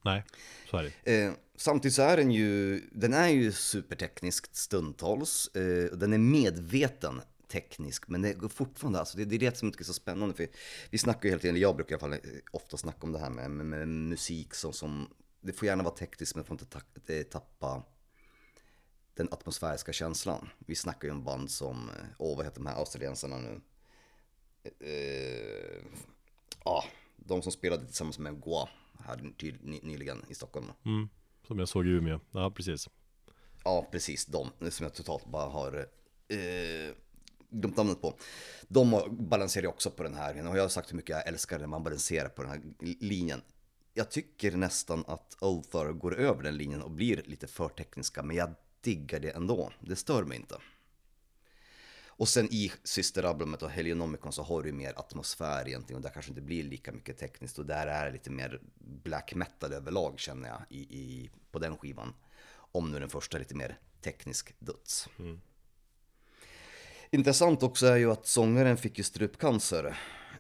[0.02, 0.24] Nej,
[0.70, 1.24] så är det.
[1.24, 5.48] Eh, samtidigt så är den ju, den är ju superteknisk stundtals.
[5.48, 9.58] Eh, och den är medveten teknisk, men det går fortfarande, alltså det, det är det
[9.58, 10.36] som jag tycker är så spännande.
[10.36, 10.48] För
[10.90, 13.20] vi snackar ju hela tiden, jag brukar i alla fall eh, ofta snacka om det
[13.20, 15.08] här med, med, med musik som, som,
[15.42, 16.80] det får gärna vara tekniskt men får inte ta,
[17.14, 17.84] eh, tappa
[19.14, 20.50] den atmosfäriska känslan.
[20.60, 23.62] Vi snackar ju om band som, eh, åh vad heter de här australiensarna nu?
[24.64, 25.84] Eh,
[26.64, 26.84] ah,
[27.16, 30.72] de som spelade tillsammans med Goa här ny, nyligen i Stockholm.
[30.86, 31.10] Mm.
[31.48, 32.20] Som jag såg i Umeå.
[32.32, 32.90] Ja, precis.
[33.64, 35.88] Ja, precis de som jag totalt bara har
[36.28, 36.94] eh,
[37.50, 38.18] glömt namnet på.
[38.68, 41.60] De balanserar ju också på den här, och jag har sagt hur mycket jag älskar
[41.60, 42.62] när man balanserar på den här
[43.00, 43.42] linjen.
[43.94, 48.36] Jag tycker nästan att Ulthar går över den linjen och blir lite för tekniska, men
[48.36, 49.72] jag diggar det ändå.
[49.80, 50.56] Det stör mig inte.
[52.20, 56.32] Och sen i systeralbumet och Helionomicon så har du mer atmosfär egentligen och där kanske
[56.32, 60.50] inte blir lika mycket tekniskt och där är det lite mer black metal överlag känner
[60.50, 62.14] jag i, i, på den skivan.
[62.72, 65.10] Om nu den första är lite mer teknisk döds.
[67.12, 69.86] Intressant också är ju att sångaren fick ju strupcancer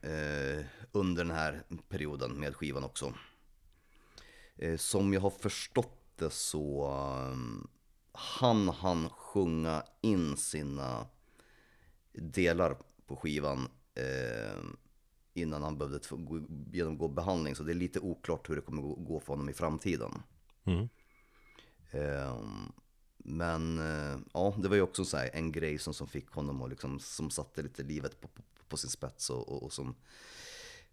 [0.01, 3.13] eh, under den här perioden med skivan också.
[4.55, 6.91] Eh, som jag har förstått det så
[7.31, 7.67] um,
[8.11, 11.07] han han sjunga in sina
[12.13, 12.77] delar
[13.07, 14.63] på skivan eh,
[15.33, 15.99] innan han behövde
[16.71, 17.55] genomgå behandling.
[17.55, 20.21] Så det är lite oklart hur det kommer gå- för honom i framtiden.
[20.65, 20.89] Mm.
[21.91, 22.71] Ehm,
[23.23, 26.61] men eh, ja, det var ju också så här, en grej som, som fick honom
[26.61, 29.95] och liksom, som satte lite livet på, på, på sin spets och, och, och som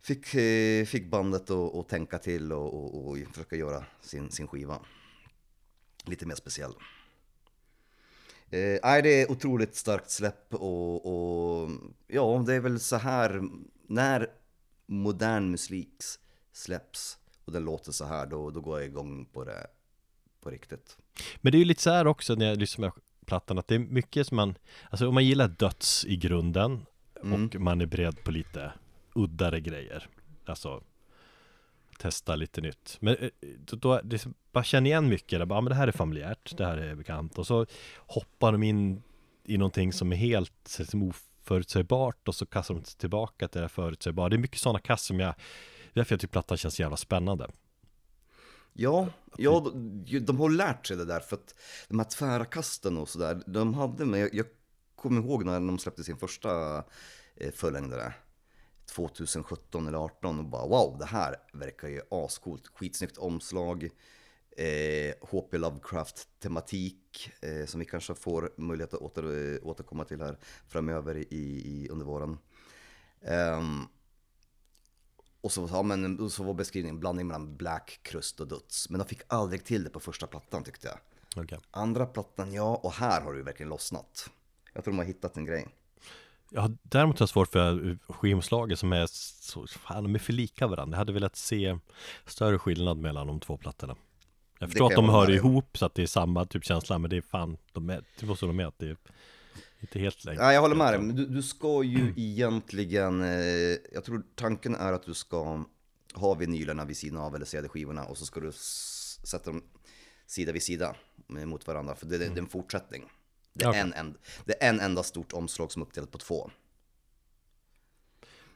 [0.00, 4.80] fick, eh, fick bandet att, tänka till och, och, och försöka göra sin, sin skiva
[6.04, 6.74] lite mer speciell.
[8.50, 11.70] Eh, det är otroligt starkt släpp och, och
[12.06, 13.42] ja, det är väl så här
[13.86, 14.30] när
[14.86, 16.02] modern musik
[16.52, 19.66] släpps och den låter så här, då, då går jag igång på det
[20.46, 20.98] på riktigt.
[21.36, 23.74] Men det är ju lite så här också när jag lyssnar på plattan att det
[23.74, 24.54] är mycket som man
[24.90, 26.86] Alltså om man gillar döds i grunden
[27.20, 28.72] och man är beredd på lite
[29.14, 30.08] uddare grejer
[30.44, 30.82] Alltså
[31.98, 32.96] Testa lite nytt.
[33.00, 35.88] Men eh, då, då det bara känner igen mycket där, bara, ja, men det här
[35.88, 37.38] är familjärt, det här är bekant.
[37.38, 39.02] Och så hoppar de in
[39.44, 44.28] i någonting som är helt liksom, oförutsägbart och så kastar de tillbaka till det förutsägbara.
[44.28, 45.34] Det är mycket sådana kast som jag
[45.96, 47.48] Därför jag tycker plattan känns jävla spännande
[48.78, 51.54] Ja, ja de, de har lärt sig det där för att
[51.88, 54.46] de här tvära kasten och sådär, de hade, men jag, jag
[54.94, 56.78] kommer ihåg när de släppte sin första
[57.36, 58.14] eh, fullängdare
[58.86, 63.90] 2017 eller 18 och bara wow, det här verkar ju ascoolt, skitsnyggt omslag,
[64.56, 70.38] eh, HP Lovecraft-tematik eh, som vi kanske får möjlighet att åter, eh, återkomma till här
[70.68, 72.38] framöver i, i, under våren.
[73.22, 73.82] Ehm,
[75.46, 78.90] och så, ja, men, så var beskrivningen blandning mellan black, krust och döds.
[78.90, 80.98] Men de fick aldrig till det på första plattan tyckte jag.
[81.44, 81.58] Okej.
[81.70, 84.30] Andra plattan, ja, och här har det ju verkligen lossnat.
[84.72, 85.66] Jag tror de har hittat en grej.
[86.50, 90.66] Jag har däremot har svårt för skivomslaget som är så, fan de är för lika
[90.66, 90.94] varandra.
[90.94, 91.78] Jag hade velat se
[92.26, 93.96] större skillnad mellan de två plattorna.
[94.58, 97.16] Jag förstår att de hör ihop så att det är samma typ känsla, men det
[97.16, 98.96] är fan, de är, det måste de med att det är
[99.86, 100.42] inte helt längre.
[100.42, 104.92] Ja, jag håller med dig, du, du ska ju egentligen, eh, jag tror tanken är
[104.92, 105.64] att du ska
[106.14, 108.52] ha vinylerna vid sidan av eller CD-skivorna och så ska du
[109.24, 109.62] sätta dem
[110.26, 110.96] sida vid sida
[111.26, 113.04] mot varandra, för det, det, det är en fortsättning.
[113.52, 113.80] Det är, Okej.
[113.80, 116.50] en, en, det är en enda stort omslag som är uppdelat på två.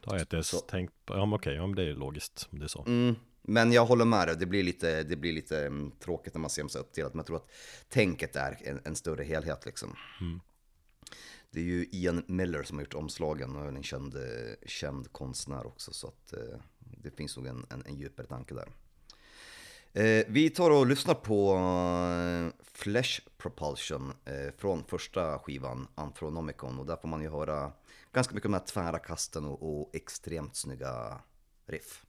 [0.01, 0.59] Då har jag inte ens Så.
[0.59, 2.83] tänkt på, ja men okej, ja men det är logiskt om det är så.
[2.87, 6.41] Mm, men jag håller med dig, det blir lite, det blir lite mm, tråkigt när
[6.41, 7.13] man ser dem så uppdelat.
[7.13, 7.51] Men jag tror att
[7.89, 9.95] tänket är en, en större helhet liksom.
[11.51, 14.15] Det är ju Ian Miller som har gjort omslagen och är en känd,
[14.65, 15.93] känd konstnär också.
[15.93, 18.69] Så att eh, det finns nog en, en, en djupare tanke där.
[19.93, 26.85] Eh, vi tar och lyssnar på eh, Flesh Propulsion eh, från första skivan Anthronomicon och
[26.85, 27.71] där får man ju höra
[28.13, 31.19] ganska mycket om de här tvära kasten och, och extremt snygga
[31.67, 32.05] riff.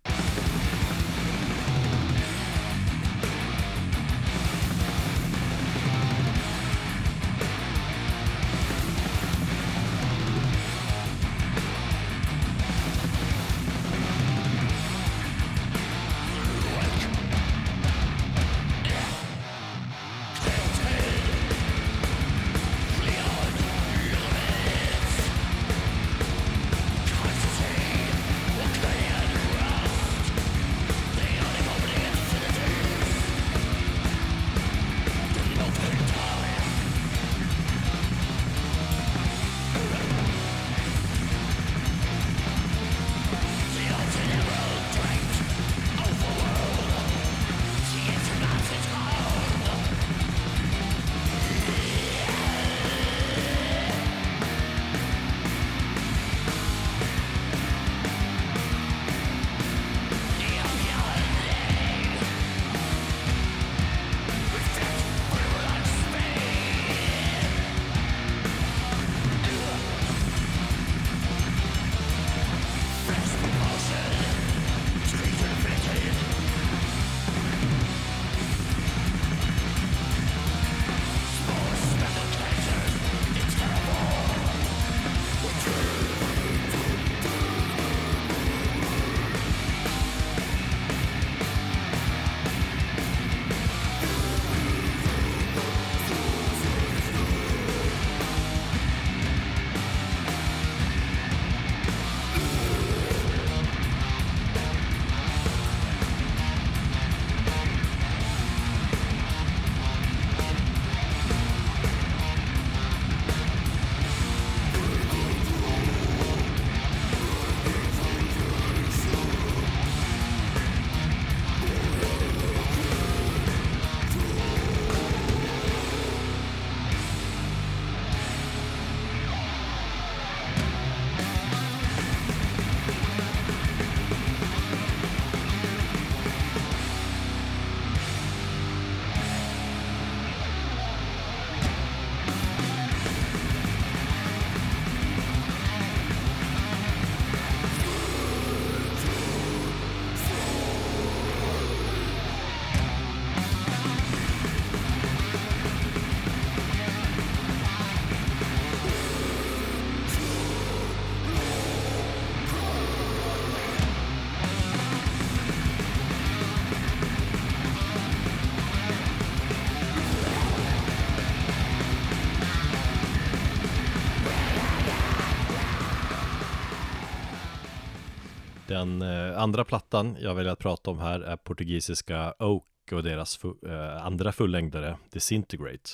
[178.82, 183.38] Den eh, andra plattan jag väljer att prata om här är portugisiska Oak och deras
[183.38, 185.90] fu- eh, andra fullängdare Disintegrate.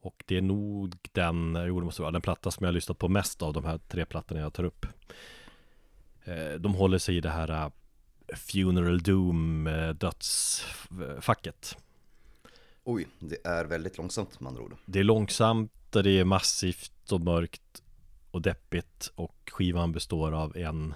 [0.00, 2.98] Och det är nog den, jo det måste vara den platta som jag har lyssnat
[2.98, 4.86] på mest av de här tre plattorna jag tar upp.
[6.24, 7.70] Eh, de håller sig i det här eh,
[8.36, 11.76] Funeral Doom eh, dödsfacket.
[12.84, 14.76] Oj, det är väldigt långsamt med andra ord.
[14.86, 17.82] Det är långsamt det är massivt och mörkt
[18.30, 20.94] och deppigt och skivan består av en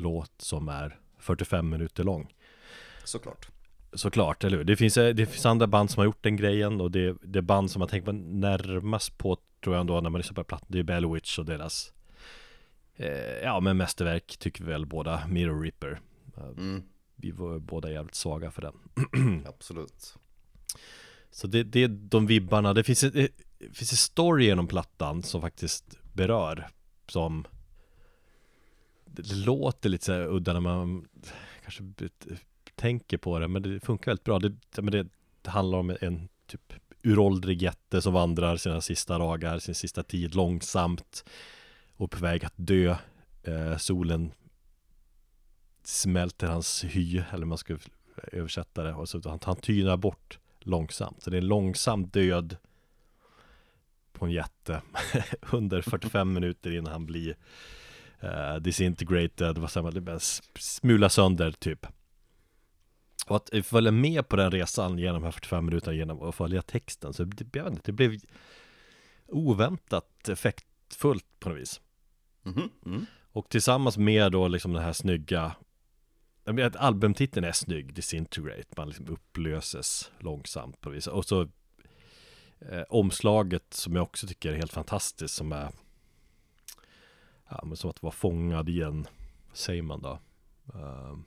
[0.00, 2.34] låt som är 45 minuter lång.
[3.04, 3.48] Såklart.
[3.92, 4.64] Såklart, eller hur?
[4.64, 7.70] Det finns, det finns andra band som har gjort den grejen och det, det band
[7.70, 10.78] som man tänker på närmast på tror jag ändå när man lyssnar på plattan Det
[10.78, 11.92] är Bellwitch och deras
[12.96, 13.08] eh,
[13.42, 16.00] Ja men mästerverk tycker vi väl båda Mirror Ripper
[16.36, 16.82] Eh, Mm,
[17.16, 18.74] Vi var båda jävligt svaga för den
[19.46, 20.14] absolut.
[21.30, 23.14] Så det, det är de vibbarna, det finns, ett,
[23.58, 26.68] det finns en story genom plattan som faktiskt berör
[27.08, 27.44] Som
[29.10, 31.08] det låter lite så här udda när man
[31.62, 31.82] kanske
[32.74, 34.38] tänker på det Men det funkar väldigt bra.
[34.38, 35.06] Det, men det,
[35.42, 40.34] det handlar om en typ uråldrig jätte som vandrar sina sista dagar, sin sista tid
[40.34, 41.24] långsamt
[41.96, 42.96] Och på väg att dö.
[43.42, 44.32] Eh, Solen
[45.84, 47.78] smälter hans hy, eller man ska
[48.32, 48.94] översätta det.
[48.94, 51.22] Och så han, han tynar bort långsamt.
[51.22, 52.56] Så det är en långsam död
[54.12, 54.82] på en jätte
[55.50, 57.36] under 45 minuter innan han blir
[58.24, 60.20] uh, disintegrated, vad säger man,
[60.58, 61.86] smula sönder typ.
[63.26, 66.62] Och att följa med på den resan genom de här 45 minuterna genom att följa
[66.62, 68.20] texten, så det, jag vet inte, det blev
[69.26, 71.80] oväntat effektfullt på något vis.
[72.42, 73.06] Mhm, mm.
[73.32, 75.54] Och tillsammans med då liksom den här snygga
[76.44, 81.42] vet, albumtiteln är snygg, Disintegrate, man liksom upplöses långsamt på vissa Och så
[82.60, 85.70] eh, omslaget som jag också tycker är helt fantastiskt som är
[87.48, 89.06] Ja men som att vara fångad i en,
[89.48, 90.18] vad säger man då?
[90.74, 91.18] Uh,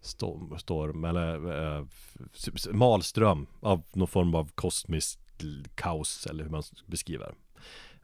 [0.00, 1.46] storm, storm eller
[1.78, 1.86] uh,
[2.72, 5.20] malström av någon form av kosmiskt
[5.74, 7.34] kaos eller hur man beskriver.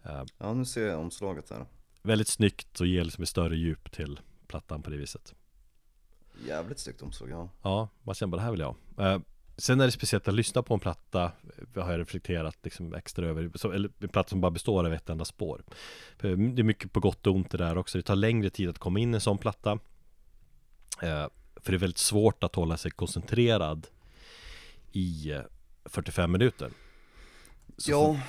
[0.07, 1.67] Uh, Ja nu ser jag omslaget här.
[2.03, 5.35] Väldigt snyggt och ger liksom ett större djup till plattan på det viset.
[6.47, 7.49] Jävligt snyggt omslag, ja.
[7.63, 9.21] Ja, man känner bara det här vill jag ha
[9.57, 11.33] Sen är det speciellt att lyssna på en platta
[11.75, 15.11] Har jag reflekterat liksom extra över så, Eller en platta som bara består av ett
[15.11, 15.63] enda spår.
[16.21, 17.99] Det är mycket på gott och ont det där också.
[17.99, 19.73] Det tar längre tid att komma in i en sån platta.
[21.03, 21.27] Eh,
[21.57, 23.87] För det är väldigt svårt att hålla sig koncentrerad
[24.93, 25.33] I
[25.85, 26.71] 45 minuter.
[27.77, 28.21] Så Ja.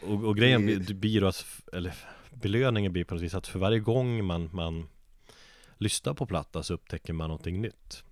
[0.00, 1.94] och, och, grejen blir, blir då att Eller
[2.30, 4.88] belöningen blir på något vis att för varje gång man, man
[5.78, 8.04] Lyssnar på platta så upptäcker man någonting nytt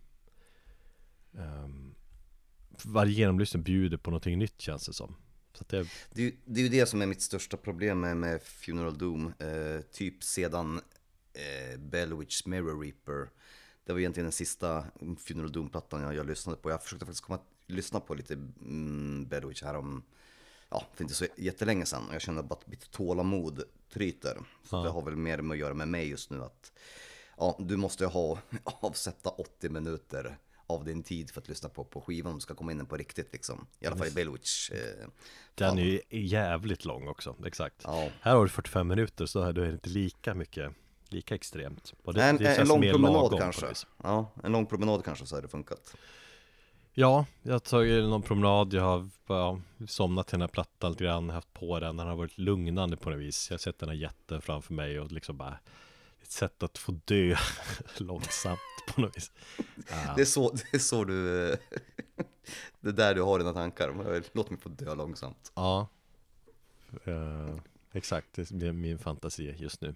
[2.82, 5.16] varje genomlyssning bjuder på någonting nytt känns det som.
[5.52, 5.86] Så det...
[6.12, 9.32] Det, det är ju det som är mitt största problem med, med Funeral Doom.
[9.38, 10.80] Eh, typ sedan
[11.32, 13.30] eh, Bellwitch Mirror Reaper.
[13.84, 14.84] Det var egentligen den sista
[15.18, 16.70] Funeral Doom-plattan jag, jag lyssnade på.
[16.70, 20.02] Jag försökte faktiskt komma lyssna på lite mm, Bellwitch här om,
[20.68, 22.08] ja, för inte så jättelänge sedan.
[22.08, 23.62] Och jag kände bara att mitt tålamod
[23.92, 24.38] tryter.
[24.62, 24.82] Så ja.
[24.82, 26.72] det har väl mer med att göra med mig just nu att
[27.36, 32.00] ja, du måste ha avsätta 80 minuter av din tid för att lyssna på, på
[32.00, 33.66] skivan om du ska komma in på riktigt liksom.
[33.80, 34.70] I alla fall i Bellwitch.
[34.70, 35.08] Eh,
[35.54, 37.80] Den är ju jävligt lång också, exakt.
[37.84, 38.08] Ja.
[38.20, 40.72] Här har du 45 minuter så är det inte lika mycket,
[41.08, 41.94] lika extremt.
[42.14, 43.66] Det, en, det en lång promenad kanske.
[44.02, 45.96] Ja, en lång promenad kanske så hade det funkat.
[46.96, 51.04] Ja, jag har tagit någon promenad, jag har ja, somnat till den här plattan lite
[51.04, 53.50] grann, haft på den, den har varit lugnande på något vis.
[53.50, 55.58] Jag har sett den här jätten framför mig och liksom bara
[56.24, 57.36] ett sätt att få dö
[57.98, 59.32] långsamt på något vis.
[60.16, 61.14] Det, är så, det är så du,
[62.80, 64.22] det är där du har dina tankar.
[64.32, 65.52] Låt mig få dö långsamt.
[65.54, 65.88] Ja,
[67.08, 67.56] uh,
[67.92, 68.28] exakt.
[68.50, 69.94] Det är min fantasi just nu.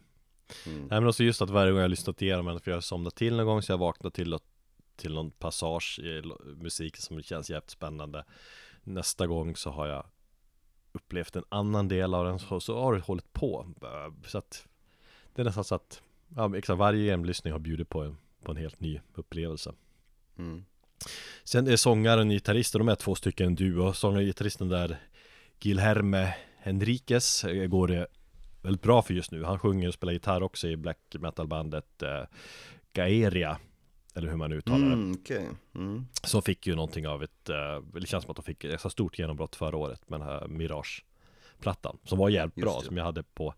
[0.66, 0.78] Mm.
[0.78, 3.14] Nej men också just att varje gång jag lyssnat igenom den, för jag har somnat
[3.14, 4.38] till någon gång så jag vaknar till,
[4.96, 6.22] till någon passage i
[6.56, 8.24] musiken som känns jävligt spännande.
[8.82, 10.06] Nästa gång så har jag
[10.92, 13.74] upplevt en annan del av den, så, så har det hållit på.
[14.26, 14.66] Så att
[15.34, 16.02] det är nästan så att
[16.36, 19.72] ja, exakt, varje genomlyssning har bjudit på en, på en helt ny upplevelse.
[20.38, 20.64] Mm.
[21.44, 23.92] Sen är sångaren och gitarristen, de är två stycken duo.
[23.92, 24.96] Sångaren och gitarristen där,
[25.60, 28.06] Gilherme Henriquez, eh, går det
[28.62, 29.44] väldigt bra för just nu.
[29.44, 32.22] Han sjunger och spelar gitarr också i black metal-bandet eh,
[32.92, 33.58] Gaeria.
[34.14, 34.92] Eller hur man uttalar det.
[34.92, 35.44] Mm, okay.
[35.74, 36.06] mm.
[36.22, 38.90] Som fick ju någonting av ett, eh, det känns som att de fick ett så
[38.90, 41.98] stort genombrott förra året med den här Mirage-plattan.
[42.04, 43.54] Som var jävligt bra, som jag hade på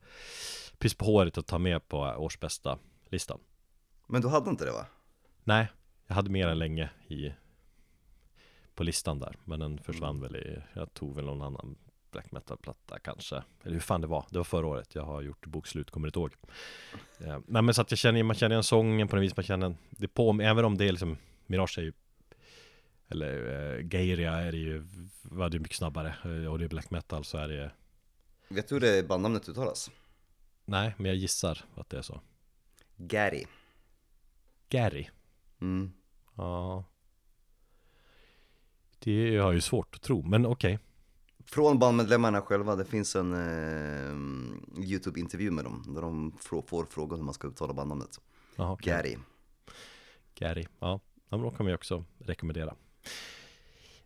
[0.81, 2.79] precis på håret att ta med på årsbästa
[3.09, 3.41] listan
[4.07, 4.87] Men du hade inte det va?
[5.45, 5.69] Nej,
[6.07, 7.33] jag hade mer än länge i
[8.75, 10.23] På listan där, men den försvann mm.
[10.23, 11.77] väl i Jag tog väl någon annan
[12.11, 15.47] black metal-platta kanske Eller hur fan det var, det var förra året Jag har gjort
[15.47, 16.35] bokslut, kommer inte ihåg
[17.19, 19.45] eh, Nej men så att jag känner, man känner igen sången på något vis Man
[19.45, 21.17] känner det på även om det är liksom
[21.47, 21.93] Mirage är ju
[23.09, 23.35] Eller
[23.79, 24.85] eh, Geiria är det ju
[25.23, 27.71] Var det mycket snabbare eh, Och det är black metal så är det
[28.49, 29.91] Vet du hur det bandnamnet uttalas?
[30.71, 32.21] Nej, men jag gissar att det är så.
[32.97, 33.45] Gary.
[34.69, 35.09] Gary?
[35.61, 35.93] Mm.
[36.37, 36.85] Ja.
[38.99, 40.75] Det har ju svårt att tro, men okej.
[40.75, 40.87] Okay.
[41.45, 47.25] Från bandmedlemmarna själva, det finns en eh, YouTube-intervju med dem där de får frågan hur
[47.25, 48.21] man ska uttala bandnamnet.
[48.57, 48.93] Aha, okay.
[48.93, 49.19] Gary.
[50.35, 51.01] Gary, ja.
[51.29, 52.75] ja men då kan vi också rekommendera.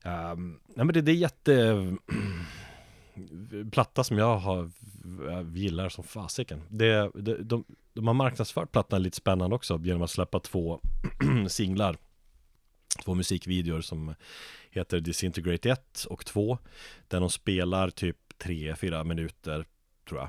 [0.04, 1.96] Um, nej men det, det är jätte
[3.70, 4.70] platta som jag har
[5.26, 6.62] jag gillar som fasiken.
[6.68, 10.80] Det, det, de, de har marknadsfört plattan lite spännande också genom att släppa två
[11.48, 11.98] singlar.
[13.04, 14.14] Två musikvideor som
[14.70, 16.58] heter Disintegrate 1 och 2.
[17.08, 19.66] Där de spelar typ 3-4 minuter,
[20.08, 20.28] tror jag,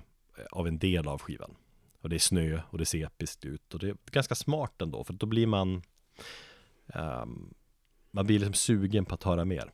[0.51, 1.55] av en del av skivan.
[2.01, 5.03] Och det är snö och det ser episkt ut och det är ganska smart ändå
[5.03, 5.81] för då blir man
[6.85, 7.53] um,
[8.11, 9.71] Man blir liksom sugen på att höra mer.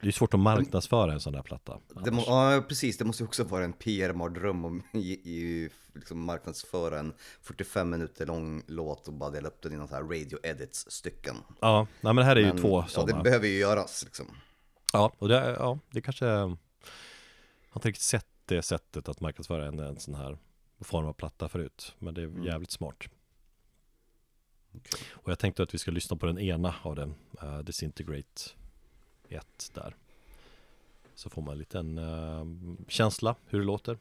[0.00, 1.78] Det är svårt att marknadsföra en sån där platta.
[2.12, 2.98] Må, ja, precis.
[2.98, 4.82] Det måste ju också vara en PR-mardröm om
[5.94, 9.96] liksom marknadsföra en 45 minuter lång låt och bara dela upp den i någon sån
[9.96, 11.36] här radio edits stycken.
[11.60, 13.10] Ja, nej, men det här är men, ju två sådana.
[13.10, 14.26] Ja, det behöver ju göras liksom.
[14.92, 16.26] Ja, och det, ja, det kanske...
[16.26, 16.48] Jag
[17.70, 20.38] har inte riktigt sett det sättet att marknadsföra en, en sån här
[20.80, 21.94] form av platta förut.
[21.98, 22.44] Men det är mm.
[22.44, 23.04] jävligt smart.
[24.74, 25.00] Okay.
[25.12, 28.50] Och jag tänkte att vi ska lyssna på den ena av den, uh, Disintegrate
[29.28, 29.96] 1 där.
[31.14, 32.46] Så får man en liten uh,
[32.88, 33.98] känsla hur det låter.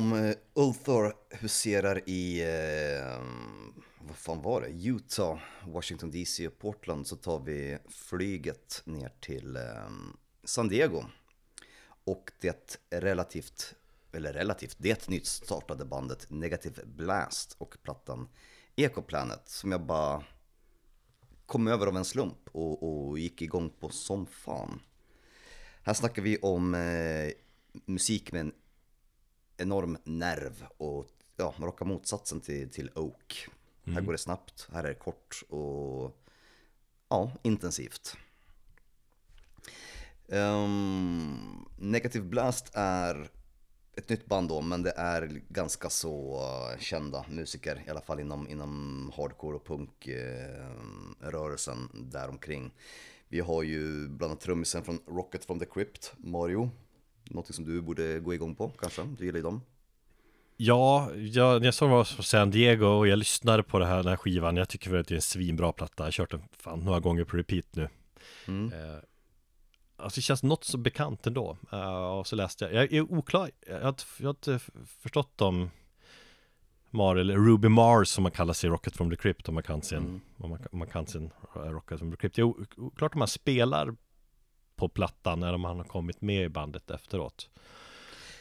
[0.00, 3.22] Om eh, Ulthor huserar i, eh,
[4.00, 9.56] vad fan var det, Utah, Washington DC och Portland så tar vi flyget ner till
[9.56, 9.62] eh,
[10.44, 11.04] San Diego.
[12.04, 13.74] Och det relativt,
[14.12, 18.28] eller relativt, det nytt startade bandet Negative Blast och plattan
[18.76, 20.24] Ecoplanet som jag bara
[21.46, 24.80] kom över av en slump och, och gick igång på som fan.
[25.82, 27.32] Här snackar vi om eh,
[27.86, 28.52] musik med en
[29.60, 31.06] enorm nerv och
[31.36, 33.48] ja, raka motsatsen till, till Oak.
[33.84, 33.96] Mm.
[33.96, 36.16] Här går det snabbt, här är det kort och
[37.08, 38.16] ja, intensivt.
[40.26, 43.30] Um, Negative Blast är
[43.96, 46.42] ett nytt band då, men det är ganska så
[46.78, 52.74] kända musiker, i alla fall inom, inom hardcore och punkrörelsen eh, däromkring.
[53.28, 56.70] Vi har ju bland annat trummisen från Rocket from the Crypt, Mario.
[57.30, 59.60] Någonting som du borde gå igång på kanske, du gillar ju dem.
[60.56, 64.06] Ja, jag, jag såg var på San Diego och jag lyssnade på det här, den
[64.06, 64.56] här skivan.
[64.56, 66.02] Jag tycker att det är en svinbra platta.
[66.02, 67.88] Jag har kört den fan några gånger på repeat nu.
[68.48, 68.72] Mm.
[68.72, 68.98] Eh,
[69.96, 71.56] alltså det känns något så bekant ändå.
[71.72, 74.58] Uh, och så läste jag, jag är oklar, jag har, jag har inte
[75.02, 75.70] förstått om
[76.90, 79.82] Mar, eller Ruby Mars som man kallar sig Rocket from the Crypt om man kan
[79.82, 80.20] sin, mm.
[80.36, 82.36] om man, om man kan sin Rocket from the Crypt.
[82.36, 83.94] Det är oklart om man spelar
[84.80, 87.50] på plattan eller om han har kommit med i bandet efteråt.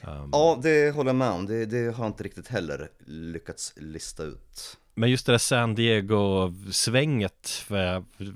[0.07, 1.45] Um, ja, det håller jag med om.
[1.45, 4.77] Det, det har jag inte riktigt heller lyckats lista ut.
[4.93, 7.65] Men just det där San Diego-svänget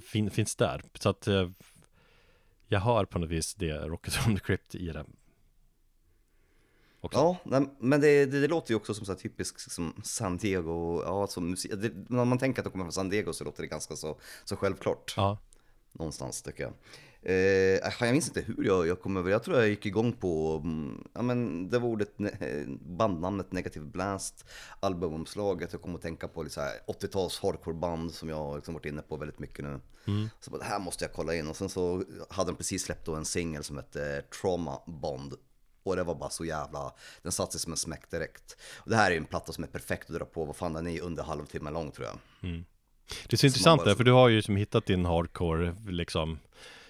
[0.06, 0.82] fin, finns där.
[1.00, 1.50] Så att eh,
[2.68, 5.06] jag hör på något vis det Rocket from the Crypt i det.
[7.02, 7.20] Också.
[7.20, 7.38] Ja,
[7.80, 11.50] men det, det, det, låter ju också som så typiskt som San Diego, ja, som
[11.50, 13.96] musik, det, när man tänker att det kommer från San Diego så låter det ganska
[13.96, 15.14] så, så självklart.
[15.18, 15.38] Ja.
[15.92, 16.74] Någonstans tycker jag.
[17.26, 17.36] Eh,
[18.00, 21.08] jag minns inte hur jag, jag kom över Jag tror jag gick igång på, mm,
[21.14, 22.10] ja men det var ordet,
[22.82, 24.46] bandnamnet Negative Blast,
[24.80, 25.74] albumomslaget.
[25.74, 29.66] Jag kom att tänka på 80-tals hardcore-band som jag liksom varit inne på väldigt mycket
[29.66, 29.80] nu.
[30.08, 30.30] Mm.
[30.40, 31.48] Så bara, det här måste jag kolla in.
[31.48, 35.34] Och sen så hade de precis släppt då en singel som hette Trauma Bond.
[35.84, 38.58] Och det var bara så jävla, den satte sig som en smäck direkt.
[38.76, 40.74] Och det här är ju en platta som är perfekt att dra på, vad fan
[40.74, 42.18] den är under halvtimme lång tror jag.
[42.50, 42.66] Mm.
[43.28, 46.40] Det är så, så intressant där, för du har ju som hittat din hardcore liksom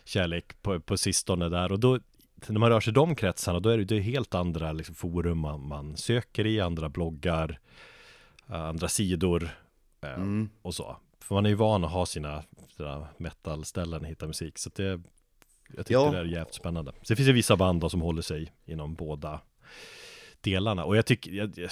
[0.05, 1.99] kärlek på, på sistone där och då
[2.47, 4.95] när man rör sig i de kretsarna då är det, det är helt andra liksom,
[4.95, 7.59] forum man, man, söker i, andra bloggar,
[8.49, 9.43] uh, andra sidor
[10.05, 10.49] uh, mm.
[10.61, 10.97] och så.
[11.19, 12.43] För man är ju van att ha sina,
[12.77, 15.01] sina metal-ställen och hitta musik så det
[15.75, 16.11] jag tycker ja.
[16.11, 16.91] det är jävligt spännande.
[17.01, 19.39] Sen finns det vissa band då som håller sig inom båda
[20.41, 21.69] delarna och jag tycker jag,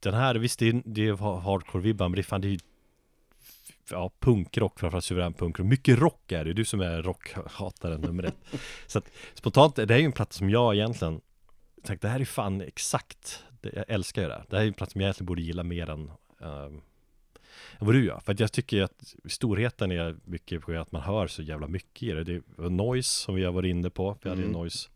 [0.00, 2.60] den här, visst det är, det är hardcore-vibbar men det är fan det är
[3.90, 5.66] ja, punkrock, framförallt suverän punkrock.
[5.66, 8.36] Mycket rock är det, du som är rockhataren nummer ett.
[8.86, 11.20] Så att spontant, det är ju en platta som jag egentligen
[11.82, 14.44] tänkte, det här är fan exakt, jag älskar ju det.
[14.48, 16.10] Det här är en platta som jag egentligen borde gilla mer än
[16.42, 16.78] uh,
[17.78, 18.20] vad du gör.
[18.20, 22.02] För att jag tycker att storheten är mycket på att man hör så jävla mycket
[22.02, 22.24] i det.
[22.24, 24.18] Det är noise som vi har varit inne på.
[24.22, 24.52] Vi hade mm.
[24.52, 24.88] noise,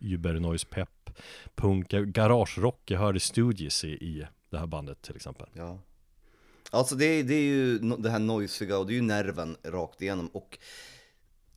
[0.00, 1.10] Uber noise pepp,
[1.54, 2.90] punk, garage rock.
[2.90, 5.46] Jag hörde Stooges i, i det här bandet till exempel.
[5.52, 5.78] Ja.
[6.70, 10.26] Alltså det, det är ju det här noisiga och det är ju nerven rakt igenom
[10.26, 10.58] och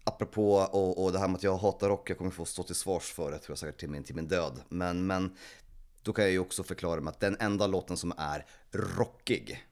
[0.03, 2.75] apropå och, och det här med att jag hatar rock, jag kommer få stå till
[2.75, 4.61] svars för det tror jag säkert till min, till min död.
[4.69, 5.35] Men, men
[6.03, 9.65] då kan jag ju också förklara med att den enda låten som är rockig,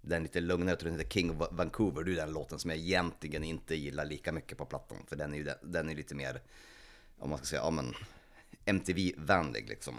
[0.00, 2.70] den lite lugnare, jag tror den heter King of Vancouver, det är den låten som
[2.70, 4.98] jag egentligen inte gillar lika mycket på plattan.
[5.06, 6.42] För den är ju den är lite mer,
[7.18, 7.94] om man ska säga, ja men
[8.64, 9.94] MTV-vänlig liksom.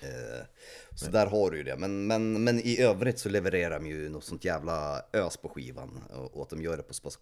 [0.00, 0.46] Eh,
[0.94, 1.76] så där har du ju det.
[1.76, 6.02] Men, men, men i övrigt så levererar de ju något sånt jävla ös på skivan.
[6.32, 7.18] Och, att de gör det på så pass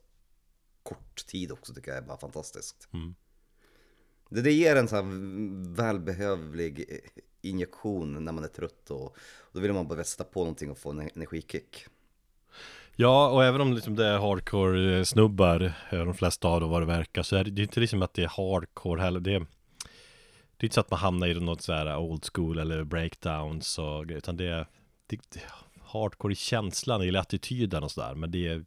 [0.83, 2.89] kort tid också tycker jag är bara fantastiskt.
[2.93, 3.15] Mm.
[4.29, 7.01] Det, det ger en sån här välbehövlig
[7.43, 9.17] injektion när man är trött och,
[9.53, 11.87] då vill man bara sätta på någonting och få en energikick.
[12.99, 17.23] Ja, och även om liksom det är hardcore-snubbar, de flesta av dem vad det verkar,
[17.23, 19.21] så är det, det är inte liksom att det är hardcore heller.
[19.21, 19.47] Det är,
[20.57, 23.79] det är inte så att man hamnar i något så här old school eller breakdowns
[23.79, 24.67] och grejer, utan det är,
[25.07, 25.41] det, det
[25.81, 28.65] hardcore i känslan, eller attityden och sådär, men det är,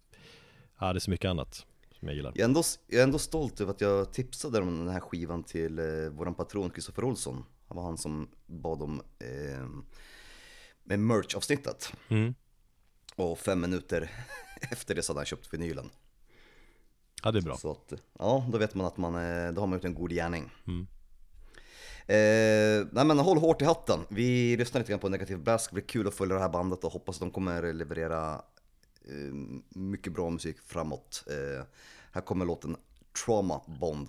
[0.79, 1.65] ja, det är så mycket annat
[1.99, 2.31] som jag gillar.
[2.35, 5.43] Jag är, ändå, jag är ändå stolt över att jag tipsade om den här skivan
[5.43, 7.45] till eh, våran patron Kristoffer Olsson.
[7.67, 9.67] Han var han som bad om eh,
[10.83, 11.93] med merch-avsnittet.
[12.07, 12.35] Mm.
[13.15, 14.11] Och fem minuter
[14.71, 15.89] efter det så hade han köpt vinylen.
[17.23, 17.57] Ja, det är bra.
[17.57, 19.13] Så att, ja, då vet man att man,
[19.53, 20.51] då har man gjort en god gärning.
[20.67, 20.87] Mm.
[22.09, 23.99] Eh, nej men håll hårt i hatten.
[24.09, 25.69] Vi lyssnar lite grann på Negativ Bask.
[25.69, 28.33] Det blir kul att följa det här bandet och hoppas att de kommer leverera
[29.05, 29.33] eh,
[29.69, 31.23] mycket bra musik framåt.
[31.27, 31.65] Eh,
[32.11, 32.75] här kommer låten
[33.25, 34.07] Trauma Bond.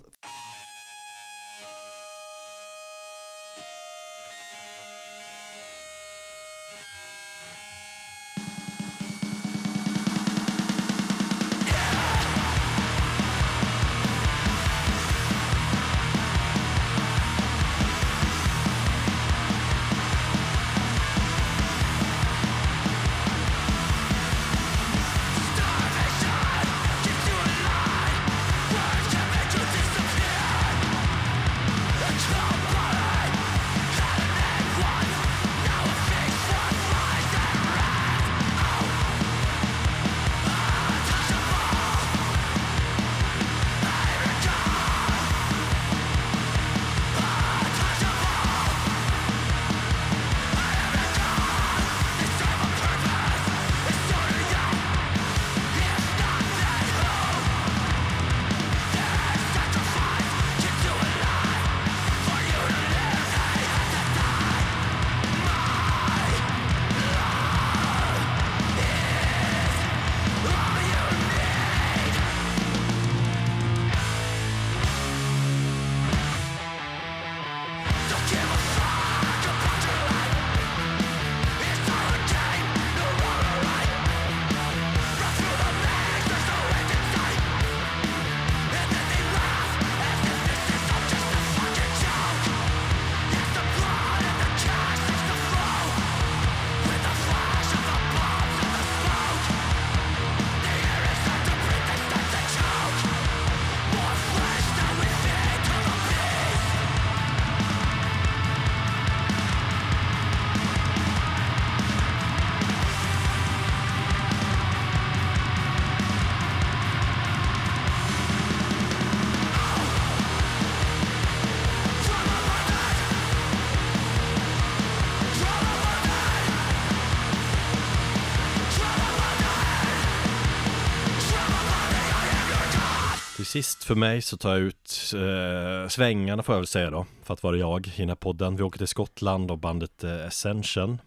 [133.51, 137.33] Sist för mig så tar jag ut eh, svängarna får jag väl säga då För
[137.33, 138.55] att vara jag i den här podden.
[138.55, 141.01] Vi åker till Skottland och bandet eh, Ascension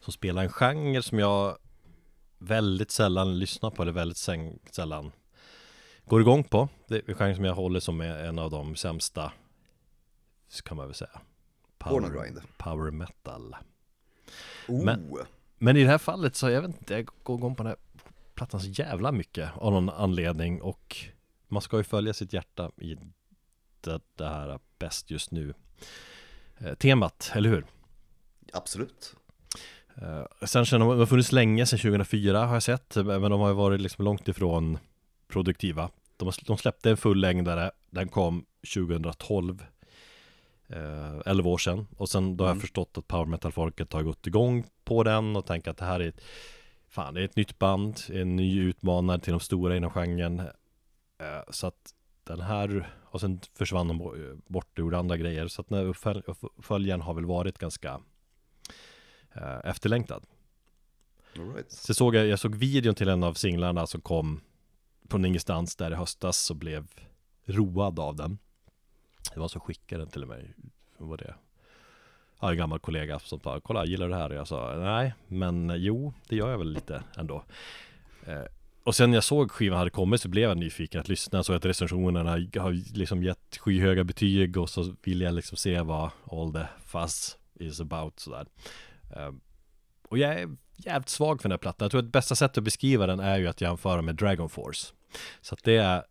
[0.00, 1.58] Som spelar en genre som jag
[2.38, 4.28] väldigt sällan lyssnar på eller väldigt
[4.70, 5.12] sällan
[6.04, 6.68] går igång på.
[6.88, 9.32] Det är en genre som jag håller som är en av de sämsta
[10.64, 11.20] Kan man väl säga.
[11.78, 13.56] Power, power metal.
[14.68, 14.84] Oh.
[14.84, 15.12] men,
[15.58, 17.78] men i det här fallet så, jag vet inte, jag går igång på den här
[18.42, 20.96] plattan så jävla mycket av någon anledning och
[21.48, 22.96] man ska ju följa sitt hjärta i
[23.80, 25.54] det, det här bäst just nu
[26.58, 27.64] eh, temat, eller hur?
[28.52, 29.16] Absolut
[29.94, 33.48] eh, Sen känner de har funnits länge, sedan 2004 har jag sett, men de har
[33.48, 34.78] ju varit liksom långt ifrån
[35.28, 39.64] produktiva De, de släppte en fullängdare, den kom 2012
[40.68, 42.60] eh, 11 år sedan och sen då har jag mm.
[42.60, 46.08] förstått att power metal-folket har gått igång på den och tänkt att det här är
[46.08, 46.20] ett
[46.92, 50.40] fan det är ett nytt band, en ny utmanare till de stora inom genren.
[51.18, 53.98] Eh, så att den här, och sen försvann de
[54.46, 55.48] bort och gjorde andra grejer.
[55.48, 58.00] Så att den här uppföljaren har väl varit ganska
[59.32, 60.26] eh, efterlängtad.
[61.54, 61.72] right.
[61.72, 64.40] Så såg jag, jag såg videon till en av singlarna som kom
[65.08, 66.86] från ingenstans där i höstas och blev
[67.44, 68.38] road av den.
[69.34, 70.54] Det var så skickade den till mig.
[70.96, 71.34] Vad var det?
[72.42, 74.30] Ja, en gammal kollega som sa kolla gillar du det här?
[74.30, 77.44] Och jag sa nej, men jo, det gör jag väl lite ändå.
[78.26, 78.42] Eh,
[78.84, 81.38] och sen jag såg skivan hade kommit så blev jag nyfiken att lyssna.
[81.38, 85.80] Jag såg att recensionerna har liksom gett skyhöga betyg och så vill jag liksom se
[85.80, 88.46] vad all the fuzz is about sådär.
[89.16, 89.30] Eh,
[90.08, 91.84] och jag är jävligt svag för den här plattan.
[91.84, 94.92] Jag tror att bästa sättet att beskriva den är ju att jämföra med Dragon Force.
[95.40, 96.04] Så att det är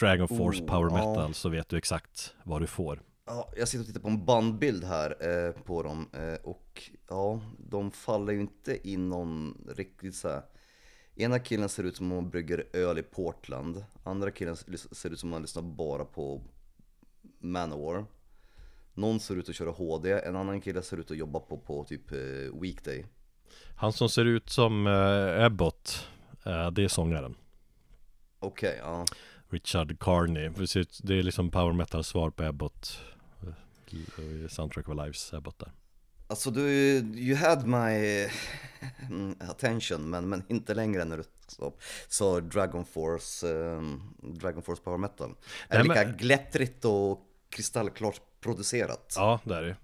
[0.00, 3.02] Dragon Force oh, Power Metal så vet du exakt vad du får.
[3.28, 7.40] Ja, jag sitter och tittar på en bandbild här eh, på dem eh, och ja,
[7.58, 10.42] de faller ju inte in någon riktigt så här.
[11.14, 13.84] Ena killen ser ut som om han brygger öl i Portland.
[14.04, 14.56] Andra killen
[14.92, 16.42] ser ut som om han lyssnar bara på
[17.38, 18.04] Manowar.
[18.94, 21.84] Någon ser ut att köra HD, en annan kille ser ut att jobba på, på
[21.84, 23.06] typ eh, Weekday.
[23.76, 26.08] Han som ser ut som eh, Ebbot,
[26.44, 27.34] eh, det är sångaren.
[28.38, 29.04] Okej, okay, ja.
[29.50, 30.48] Richard Carney,
[31.02, 33.00] det är liksom power metal svar på Ebbot
[34.48, 35.70] Soundtrack of Lives är borta
[36.28, 36.62] Alltså du,
[37.14, 38.26] you had my
[39.40, 41.72] attention men, men inte längre när du sa,
[42.08, 45.34] sa Dragon Force, um, Dragon Force Power Metal.
[45.68, 46.16] Är Nej, lika men...
[46.16, 47.20] glättrigt och
[47.50, 49.14] kristallklart producerat?
[49.16, 49.76] Ja det är det.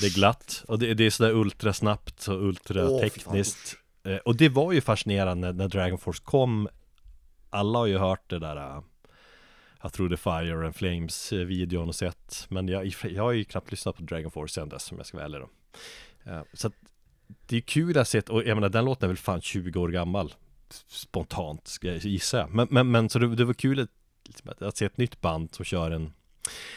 [0.00, 3.76] Det är glatt och det, det är sådär ultrasnabbt och ultratekniskt.
[4.04, 6.68] Oh, Och det var ju fascinerande när Dragon Force kom.
[7.50, 8.82] Alla har ju hört det där
[9.82, 13.70] jag tror det Fire and Flames videon och sett Men jag, jag har ju knappt
[13.70, 15.48] lyssnat på Dragon Force sen dess om jag ska vara ärlig då.
[16.30, 16.74] Eh, så att
[17.46, 19.88] det är kul att se, och jag menar den låten är väl fan 20 år
[19.88, 20.34] gammal
[20.88, 22.46] Spontant ska jag gissa.
[22.46, 23.88] Men, men, men så det, det var kul
[24.24, 26.12] liksom, att, att se ett nytt band som kör en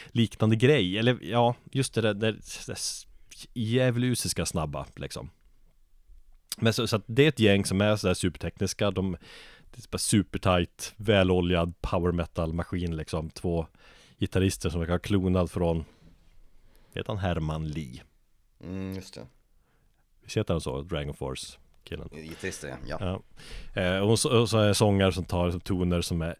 [0.06, 0.98] liknande grej.
[0.98, 2.32] Eller ja, just det där, där,
[2.66, 2.78] där
[3.54, 5.30] djävulusiska snabba liksom.
[6.56, 9.16] Men så, så att det är ett gäng som är sådär supertekniska De
[9.76, 13.66] är supertight, väloljad power metal maskin liksom Två
[14.18, 15.84] gitarrister som verkar ha klonad från
[16.94, 18.02] Heter han Herman Lee?
[18.62, 19.26] Mm, just det
[20.22, 20.82] Visst heter han så?
[20.82, 23.22] Dragon Force killen Gitarrister ja, ja.
[23.82, 26.36] Eh, och, så, och så är sångare som tar som toner som är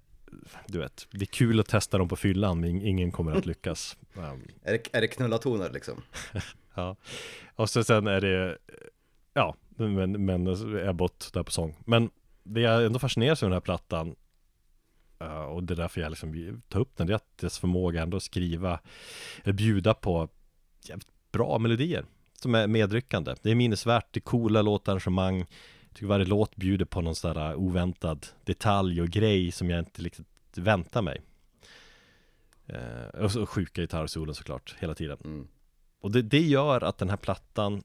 [0.66, 3.96] Du vet, det är kul att testa dem på fyllan men ingen kommer att lyckas
[4.14, 4.22] um.
[4.62, 6.02] är, det, är det knullatoner liksom?
[6.74, 6.96] ja
[7.54, 8.58] Och så sen är det
[9.32, 10.46] Ja, men, men
[10.88, 12.10] Ebbot där på sång Men
[12.46, 14.16] det jag ändå fascineras av den här plattan
[15.22, 18.02] uh, och det är därför jag liksom tar upp den, det är att dess förmåga
[18.02, 18.80] ändå att skriva
[19.44, 20.28] eller bjuda på
[20.82, 23.34] jävligt bra melodier som är medryckande.
[23.42, 25.38] Det är minnesvärt, det är coola låtarrangemang.
[25.38, 29.78] Jag tycker varje låt bjuder på någon sån där oväntad detalj och grej som jag
[29.78, 31.22] inte riktigt väntar mig.
[32.70, 35.18] Uh, och så sjuka gitarrsolen såklart, hela tiden.
[35.24, 35.48] Mm.
[36.00, 37.82] Och det, det gör att den här plattan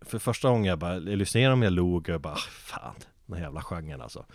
[0.00, 2.94] för första gången jag bara, jag lyssnade igenom, jag log och jag bara, ah, fan,
[3.26, 4.26] den här jävla genren alltså.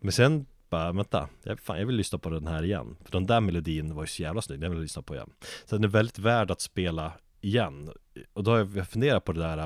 [0.00, 2.96] Men sen bara, vänta, jag, fan, jag vill lyssna på den här igen.
[3.04, 5.30] För den där melodin var ju så jävla snygg, den vill jag lyssna på igen.
[5.64, 7.92] Så den är väldigt värd att spela igen.
[8.32, 9.56] Och då har jag funderat på det där,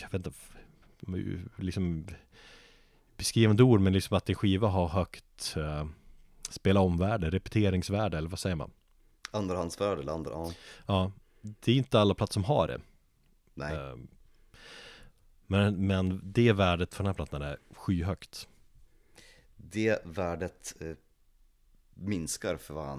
[0.00, 0.30] jag vet inte
[1.56, 2.06] Liksom
[3.16, 5.84] Beskrivande ord, men liksom att en skiva har högt uh,
[6.50, 8.70] Spela omvärde, repeteringsvärde eller vad säger man?
[9.30, 10.52] Andrahandsvärde eller andra, ja.
[10.86, 12.80] Ja, det är inte alla platser som har det.
[13.54, 13.76] Nej.
[13.76, 13.96] Uh,
[15.46, 18.48] men, men det värdet för den här plattan är skyhögt.
[19.56, 20.96] Det värdet eh,
[21.94, 22.98] minskar för, var,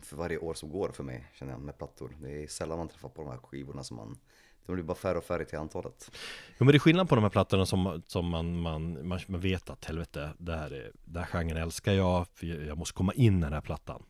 [0.00, 2.16] för, varje år som går för mig, känner jag, med plattor.
[2.22, 4.18] Det är sällan man träffar på de här skivorna som man
[4.66, 6.10] Det blir bara färre och färre till antalet.
[6.48, 9.40] Jo men det är skillnad på de här plattorna som, som man, man, man, man
[9.40, 13.12] vet att helvete, det här, är, det här genren älskar jag, för jag måste komma
[13.12, 14.02] in i den här plattan.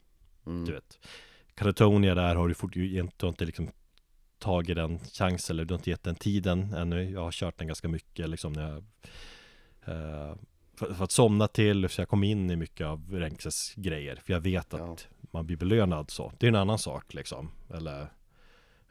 [0.46, 0.64] Mm.
[0.64, 0.98] Du vet.
[1.54, 3.70] Katatonia där har du fortfarande inte liksom
[4.46, 7.10] tagit den chansen eller du har inte gett den tiden ännu.
[7.10, 8.76] Jag har kört den ganska mycket liksom när jag
[9.84, 10.34] eh,
[10.74, 14.16] för, för, att somna till, så jag kom in i mycket av Renkses grejer.
[14.16, 14.96] För jag vet att ja.
[15.30, 16.32] man blir belönad så.
[16.38, 17.50] Det är en annan sak liksom.
[17.74, 18.02] Eller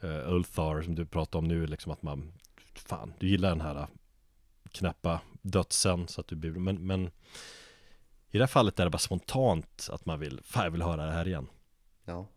[0.03, 2.31] uh, Ulthar som du pratar om nu, liksom att man
[2.73, 3.87] Fan, du gillar den här
[4.71, 7.05] knappa dödsen så att du blir men, men
[8.31, 11.05] i det här fallet är det bara spontant att man vill, fan jag vill höra
[11.05, 11.47] det här igen.
[12.05, 12.27] Ja.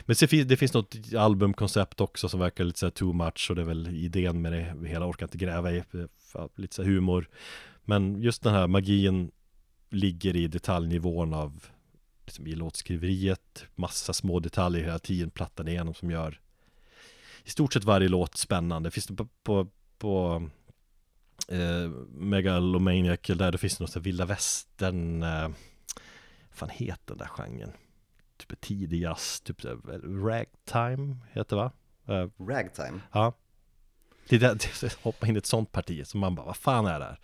[0.00, 0.16] Men
[0.46, 3.88] det finns något albumkoncept också som verkar lite såhär too much och det är väl
[3.88, 7.28] idén med det hela orkar inte gräva i, eh, lite så humor.
[7.84, 9.30] Men just den här magin
[9.90, 11.66] ligger i detaljnivån av
[12.26, 16.40] liksom i låtskriveriet, massa små detaljer hela tiden, plattan igenom som gör
[17.44, 18.90] i stort sett varje låt spännande.
[18.90, 19.68] Finns det på, på,
[19.98, 20.48] på
[21.48, 25.48] eh, Megalomaniac där, det finns det något så vilda västern, eh,
[26.50, 27.72] fan heter den där genren?
[28.40, 29.64] Typ tidig jazz, typ
[30.24, 31.72] ragtime heter det va?
[32.06, 33.00] Eh, ragtime?
[33.12, 33.32] Ja.
[34.28, 36.86] Det är där, det, hoppa in i ett sånt parti, så man bara, vad fan
[36.86, 37.18] är det här?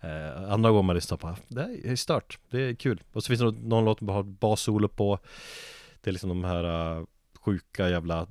[0.00, 3.02] Eh, andra gånger man lyssnar på, det är stört, det är kul.
[3.12, 5.18] Och så finns det någon låt man har bassolo på,
[6.00, 7.06] det är liksom de här uh,
[7.40, 8.26] sjuka jävla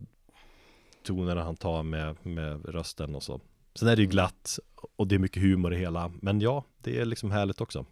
[1.03, 3.41] tonerna han tar med, med rösten och så.
[3.75, 4.59] Sen är det ju glatt
[4.95, 7.85] och det är mycket humor i hela, men ja, det är liksom härligt också.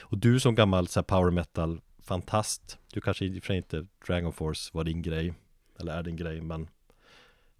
[0.00, 3.86] Och du som gammal så power metal fantast, du kanske i och för sig inte
[4.06, 5.34] Dragon Force var din grej,
[5.80, 6.68] eller är din grej, men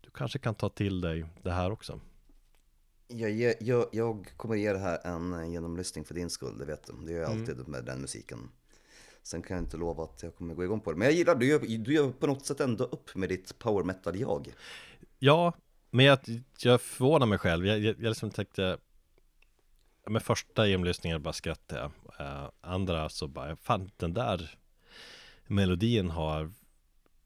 [0.00, 2.00] du kanske kan ta till dig det här också.
[3.06, 6.92] Jag, jag, jag kommer ge det här en genomlyssning för din skull, det vet du.
[7.06, 7.40] Det gör jag mm.
[7.40, 7.70] alltid mm.
[7.70, 8.50] med den musiken.
[9.22, 10.98] Sen kan jag inte lova att jag kommer gå igång på det.
[10.98, 13.84] Men jag gillar, du gör, du gör på något sätt ändå upp med ditt power
[13.84, 14.54] metal-jag.
[15.18, 15.52] Ja,
[15.90, 16.18] men jag,
[16.58, 17.66] jag förvånar mig själv.
[17.66, 18.78] Jag, jag, jag liksom tänkte,
[20.06, 21.90] med första genomlyssningen bara skrattade jag.
[22.20, 24.50] Uh, andra så bara, fan den där
[25.46, 26.50] melodin har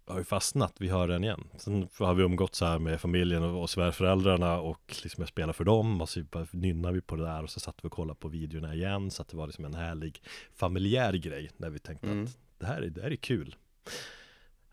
[0.06, 1.48] har ju fastnat, vi hör den igen.
[1.56, 5.52] Sen har vi umgått så här med familjen och, och svärföräldrarna och liksom jag spelar
[5.52, 7.92] för dem och så bara nynnar vi på det där och så satt vi och
[7.92, 10.22] kollade på videorna igen så att det var liksom en härlig
[10.54, 12.24] familjär grej när vi tänkte mm.
[12.24, 13.56] att det här, är, det här är kul.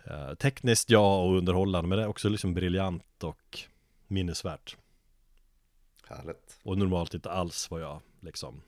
[0.07, 3.59] Uh, tekniskt ja och underhållande men det är också liksom briljant och
[4.07, 4.78] minnesvärt.
[6.07, 6.59] Härligt.
[6.64, 8.61] Och normalt inte alls vad jag liksom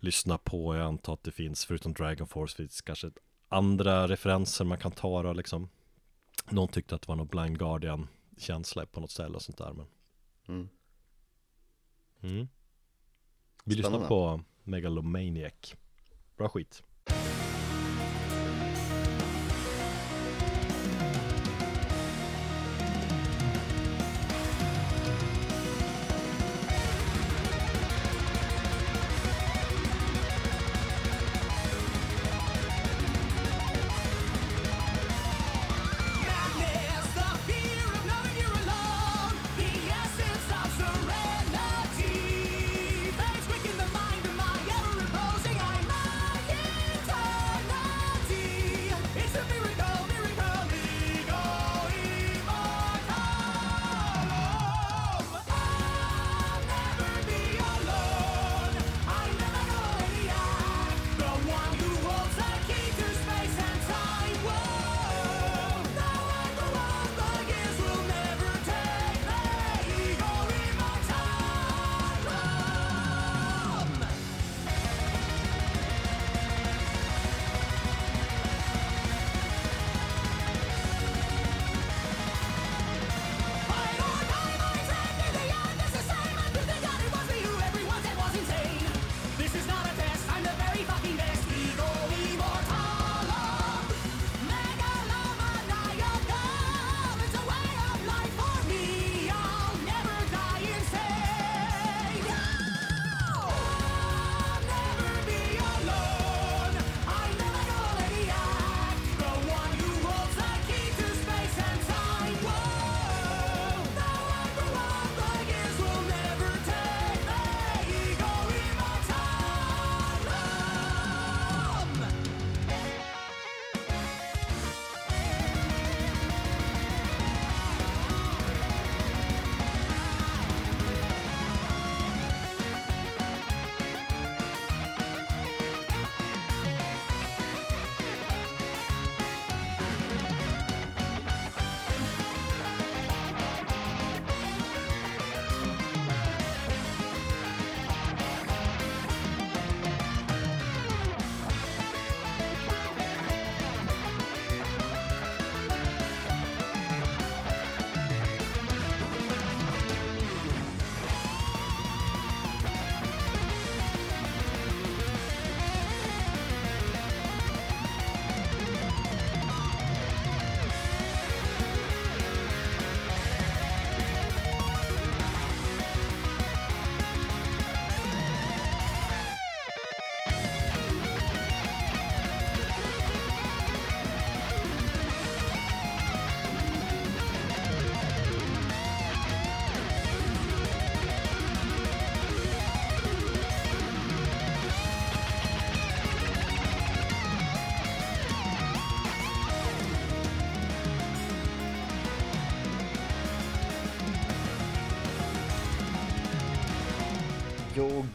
[0.00, 0.76] lyssnar på.
[0.76, 3.10] Jag antar att det finns, förutom Dragon Force, finns kanske
[3.48, 5.68] andra referenser man kan ta då liksom
[6.50, 9.72] Någon tyckte att det var någon Blind Guardian känsla på något ställe och sånt där
[9.72, 9.86] men
[10.48, 10.68] mm.
[12.20, 12.48] Mm.
[13.64, 15.74] Vi lyssnar på Megalomaniac
[16.36, 16.82] Bra skit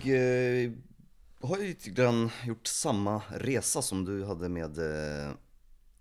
[0.07, 0.71] eh,
[1.41, 5.31] har ju lite grann gjort samma resa som du hade med eh,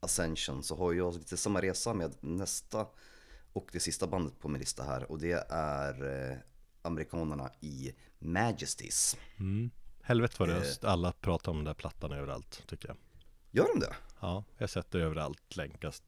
[0.00, 0.62] Ascension.
[0.62, 2.86] Så har jag lite samma resa med nästa
[3.52, 5.10] och det sista bandet på min lista här.
[5.10, 6.36] Och det är eh,
[6.82, 9.16] amerikanerna i Majesties.
[9.38, 9.70] Mm.
[10.02, 12.96] Helvete vad det alla pratar om den där plattan överallt tycker jag.
[13.50, 13.94] Gör de det?
[14.20, 16.02] Ja, jag det överallt länkas.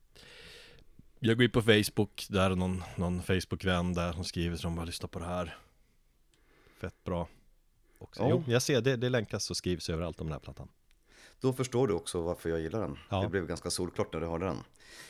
[1.18, 4.84] Jag går in på Facebook, där är någon, någon Facebook-vän där som skriver som bara
[4.84, 5.56] lyssnar på det här.
[6.80, 7.28] Fett bra.
[8.04, 8.22] Också.
[8.22, 8.28] Ja.
[8.30, 10.68] Jo, jag ser det, det länkas och skrivs överallt om den här plattan.
[11.40, 12.98] Då förstår du också varför jag gillar den.
[13.10, 13.22] Ja.
[13.22, 14.58] Det blev ganska solklart när du hörde den.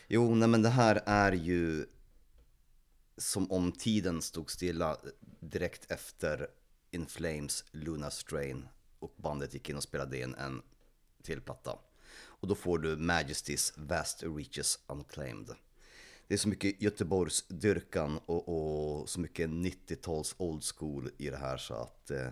[0.08, 1.86] Jo, nej men det här är ju
[3.16, 4.96] som om tiden stod stilla
[5.40, 6.48] direkt efter
[6.90, 8.68] In Flames Luna Strain
[8.98, 10.62] och bandet gick in och spelade in en
[11.22, 11.78] till platta.
[12.16, 15.50] Och då får du Majesties Vast Reaches Unclaimed.
[16.26, 21.36] Det är så mycket Göteborgs dyrkan och, och så mycket 90-tals old school i det
[21.36, 22.28] här så att eh,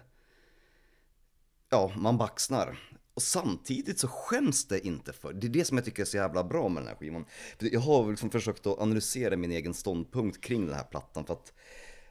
[1.72, 2.78] ja, man baxnar.
[3.14, 6.16] Och samtidigt så skäms det inte för, det är det som jag tycker är så
[6.16, 7.24] jävla bra med den här skivan.
[7.58, 11.52] Jag har liksom försökt att analysera min egen ståndpunkt kring den här plattan för att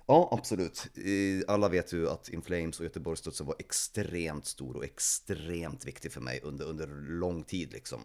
[0.05, 0.87] Ja, absolut.
[1.47, 6.21] Alla vet ju att In Flames och Göteborgsstudsen var extremt stor och extremt viktig för
[6.21, 6.87] mig under, under
[7.19, 8.01] lång tid liksom.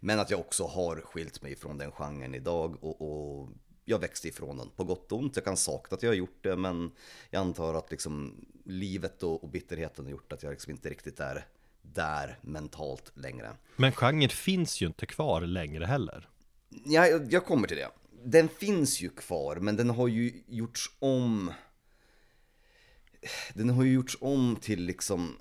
[0.00, 3.48] Men att jag också har skilt mig från den genren idag och, och
[3.84, 5.36] jag växte ifrån den på gott och ont.
[5.36, 6.90] Jag kan sakna att jag har gjort det men
[7.30, 11.20] jag antar att liksom livet och, och bitterheten har gjort att jag liksom inte riktigt
[11.20, 11.46] är
[11.82, 13.52] där mentalt längre.
[13.76, 16.28] Men genren finns ju inte kvar längre heller.
[16.68, 17.90] Ja, jag, jag kommer till det.
[18.24, 21.52] Den finns ju kvar, men den har ju gjorts om.
[23.54, 25.36] Den har ju gjorts om till liksom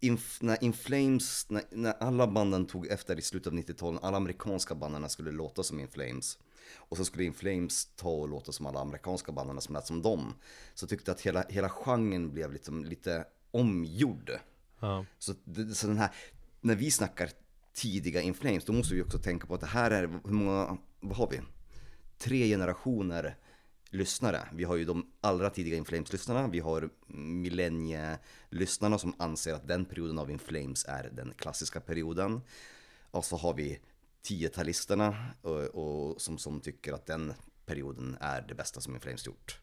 [0.00, 4.16] Inf, när In Flames, när, när alla banden tog efter i slutet av 90-talet, alla
[4.16, 6.38] amerikanska banden skulle låta som In Flames.
[6.76, 10.02] Och så skulle In Flames ta och låta som alla amerikanska banden som lät som
[10.02, 10.34] dem.
[10.74, 14.30] Så tyckte jag att hela, hela genren blev liksom lite omgjord.
[14.80, 15.04] Ja.
[15.18, 15.34] Så,
[15.74, 16.10] så den här,
[16.60, 17.30] när vi snackar
[17.74, 20.76] tidiga In Flames, då måste vi också tänka på att det här är, hur många,
[21.00, 21.40] vad har vi?
[22.18, 23.36] Tre generationer
[23.94, 24.48] lyssnare.
[24.52, 29.84] Vi har ju de allra tidiga In Flames-lyssnarna, vi har millennie-lyssnarna som anser att den
[29.84, 32.40] perioden av In Flames är den klassiska perioden.
[33.10, 33.80] Och så har vi
[34.24, 37.34] tiotalisterna och, och som, som tycker att den
[37.66, 39.60] perioden är det bästa som In Flames gjort.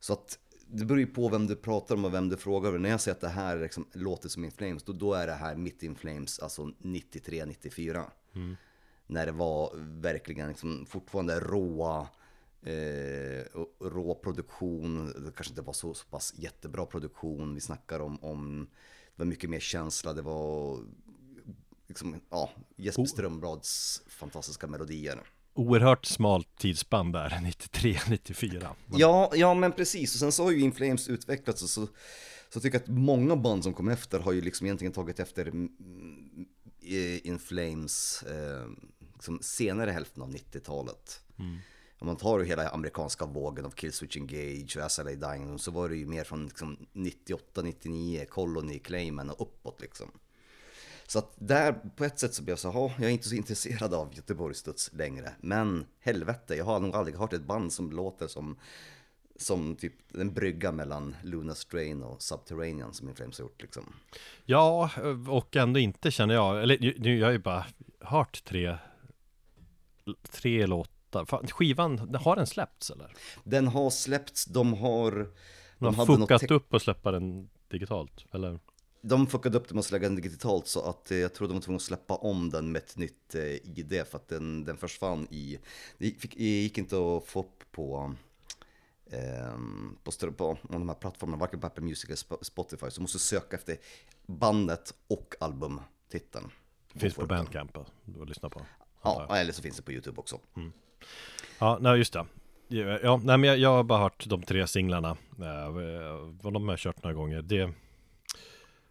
[0.00, 2.78] Så att det beror ju på vem du pratar om och vem du frågar.
[2.78, 5.32] När jag säger att det här liksom låter som In Flames, då, då är det
[5.32, 8.04] här mitt In Flames, alltså 93-94.
[9.06, 12.08] När det var verkligen liksom fortfarande råa,
[12.62, 13.44] eh,
[13.80, 15.06] rå produktion.
[15.06, 17.54] Det kanske inte var så, så pass jättebra produktion.
[17.54, 18.66] Vi snackar om, om
[19.16, 20.12] det var mycket mer känsla.
[20.12, 20.78] Det var
[21.88, 25.22] liksom, ja, Jesper Strömblads fantastiska melodier.
[25.54, 27.28] Oerhört smalt tidsspann där,
[27.72, 28.66] 93-94.
[28.92, 30.14] Ja, ja men precis.
[30.14, 31.88] Och sen så har ju In Flames utvecklats och så,
[32.48, 35.46] så tycker jag att många band som kom efter har ju liksom egentligen tagit efter
[35.46, 35.70] mm,
[36.82, 38.68] eh, In Flames eh,
[39.14, 41.20] liksom senare hälften av 90-talet.
[41.98, 45.96] Om man tar hela amerikanska vågen av Killswitch Engage och SLA Dying så var det
[45.96, 50.10] ju mer från liksom 98-99, Colony, Clayman och uppåt liksom.
[51.06, 53.28] Så att där på ett sätt så blev jag så här, "Ja, jag är inte
[53.28, 55.32] så intresserad av Göteborgsstuds längre.
[55.40, 58.56] Men helvete, jag har nog aldrig hört ett band som låter som,
[59.36, 63.92] som typ en brygga mellan Luna Strain och Subterranean som min Flames har gjort liksom.
[64.44, 64.90] Ja,
[65.28, 67.66] och ändå inte känner jag, eller nu jag har ju bara
[68.00, 68.76] hört tre,
[70.30, 71.24] tre låtar.
[71.24, 73.12] Fan, skivan, har den släppts eller?
[73.44, 75.32] Den har släppts, de har...
[75.78, 78.60] De har hade något fuckat upp och släppa den digitalt, eller?
[79.06, 81.54] De fuckade upp det med att lägga den digitalt så att eh, jag tror de
[81.54, 84.76] var tvungna att släppa om den med ett nytt eh, ID för att den, den
[84.76, 85.58] försvann i...
[85.98, 88.14] Det gick, fick, gick inte att få upp på,
[89.10, 92.90] ehm, på, större, på de här plattformarna, varken på Apple Music eller Sp- Spotify.
[92.90, 93.76] Så du måste söka efter
[94.26, 96.50] bandet och albumtiteln.
[96.92, 97.26] Det finns på du.
[97.28, 98.62] Bandcamp att lyssna på.
[99.02, 100.40] Ja, eller så finns det på YouTube också.
[101.58, 102.26] Ja, nej just det.
[103.02, 105.16] Ja, nej men jag, jag har bara hört de tre singlarna.
[105.40, 105.66] Eh,
[106.46, 107.42] och de har kört några gånger.
[107.42, 107.72] Det...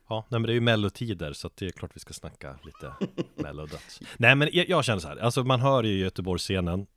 [0.09, 2.93] Ja, nej men det är ju mellotider så det är klart vi ska snacka lite
[3.35, 3.99] mellodöds.
[4.17, 6.87] Nej men jag, känner så här, alltså man hör ju Göteborgsscenen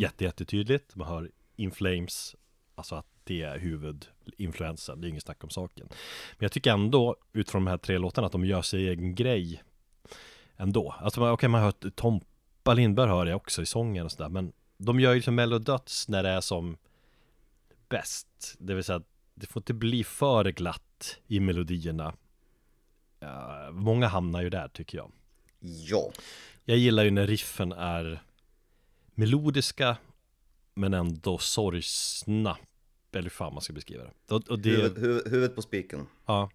[0.00, 0.96] jätte, jättetydligt.
[0.96, 2.36] Man hör In Flames,
[2.74, 5.86] alltså att det är huvudinfluensen, det är inget snack om saken.
[5.90, 9.62] Men jag tycker ändå, utifrån de här tre låtarna, att de gör sig egen grej
[10.56, 10.94] ändå.
[11.00, 14.28] Alltså man- okej, man har hört Tompa Lindberg hör jag också i sången och sådär,
[14.28, 16.76] men de gör ju liksom mellodöds när det är som
[17.88, 18.56] bäst.
[18.58, 19.02] Det vill säga,
[19.34, 22.14] det får inte bli för glatt i melodierna.
[23.72, 25.12] Många hamnar ju där tycker jag.
[25.60, 26.12] Ja,
[26.64, 28.22] Jag gillar ju när riffen är
[29.14, 29.96] melodiska
[30.74, 32.56] men ändå sorgsna
[33.12, 34.34] eller hur fan man ska beskriva det.
[34.34, 36.06] Och, och det Huvud, huvud, huvudet på spiken.
[36.26, 36.50] Ja.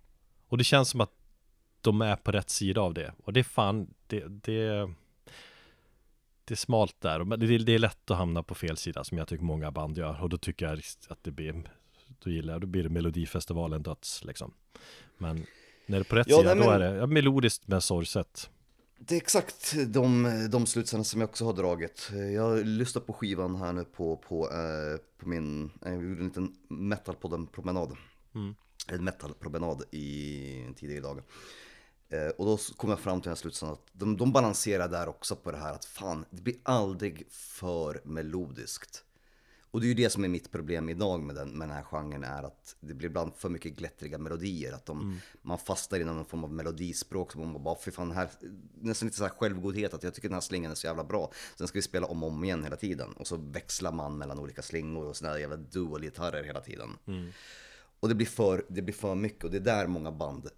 [0.47, 1.11] Och det känns som att
[1.81, 3.13] de är på rätt sida av det.
[3.23, 4.89] Och det är fan, det, det,
[6.45, 7.19] det är smalt där.
[7.19, 9.97] Och det, det är lätt att hamna på fel sida som jag tycker många band
[9.97, 10.21] gör.
[10.21, 11.63] Och då tycker jag att det blir,
[12.19, 14.53] då gillar jag, då blir det Melodifestivalen döds liksom.
[15.17, 15.45] Men
[15.87, 17.81] när det är på rätt Ja, sida, nej, då men- är det ja, melodiskt men
[17.81, 18.49] sorgset.
[18.99, 22.09] Det är exakt de, de slutsatserna som jag också har dragit.
[22.33, 26.55] Jag lyssnar på skivan här nu på, på, eh, på min, jag gjorde en liten
[26.67, 27.97] metalpodden-promenad.
[28.35, 28.55] Mm.
[28.87, 31.23] En metalpromenad i tidigare dagar.
[32.09, 35.07] Eh, och då kom jag fram till den här slutsatsen att de, de balanserar där
[35.09, 39.03] också på det här att fan, det blir aldrig för melodiskt.
[39.71, 41.83] Och det är ju det som är mitt problem idag med den, med den här
[41.83, 44.73] genren är att det blir ibland för mycket glättriga melodier.
[44.73, 48.29] Att de, man fastnar i någon form av melodispråk som man bara, fy fan, här,
[48.81, 51.31] nästan lite så här självgodhet att jag tycker den här slingan är så jävla bra.
[51.55, 53.13] Sen ska vi spela om och om igen hela tiden.
[53.13, 56.89] Och så växlar man mellan olika slingor och sådana jävla dual-gitarrer hela tiden.
[57.99, 60.49] Och det blir, för, det blir för mycket och det är där många band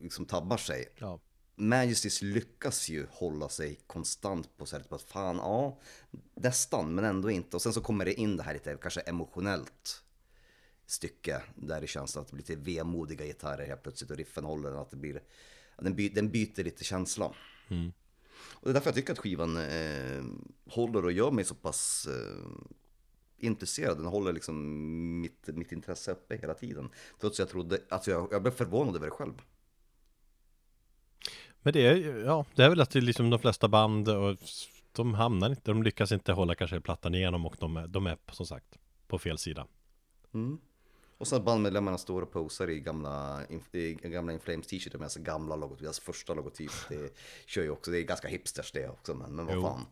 [0.00, 0.88] liksom tabbar sig.
[0.98, 1.20] Ja.
[1.56, 5.78] Majesties lyckas ju hålla sig konstant på sättet på att fan, ja,
[6.34, 7.56] nästan, men ändå inte.
[7.56, 10.02] Och sen så kommer det in det här lite kanske emotionellt
[10.86, 14.82] stycke där det känns att det blir lite vemodiga gitarrer helt plötsligt och riffen håller,
[14.82, 15.22] att det blir,
[15.78, 17.34] den, by, den byter lite känsla.
[18.36, 20.24] Och det är därför jag tycker att skivan eh,
[20.66, 22.66] håller och gör mig så pass eh,
[23.38, 23.96] intresserad.
[23.96, 26.90] Den håller liksom mitt, mitt intresse uppe hela tiden.
[27.20, 29.42] Trots att jag trodde, alltså jag, jag blev förvånad över det själv.
[31.64, 34.36] Men det är, ja, det är väl att det är liksom de flesta band och
[34.92, 38.16] de hamnar inte, de lyckas inte hålla kanske plattan igenom och de är, de är
[38.32, 39.66] som sagt på fel sida.
[40.34, 40.58] Mm.
[41.18, 43.40] Och sen att bandmedlemmarna står och posar i gamla,
[43.72, 46.70] i gamla Inflames t-shirtar med alltså gamla logotyp, deras första logotyp.
[46.88, 49.86] Det kör ju också, det är ganska hipsters det också, men, men vad fan.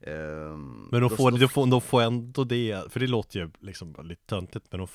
[0.00, 3.96] Ehm, Men de får, de, får, de får ändå det, för det låter ju liksom
[4.02, 4.88] lite töntigt men de,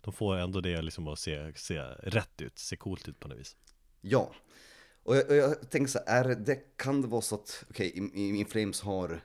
[0.00, 3.38] de får ändå det liksom att se, se rätt ut, se coolt ut på något
[3.38, 3.56] vis.
[4.00, 4.32] Ja.
[5.06, 8.02] Och jag, och jag tänker så här, är det, kan det vara så att, okej,
[8.02, 9.20] okay, Inflames har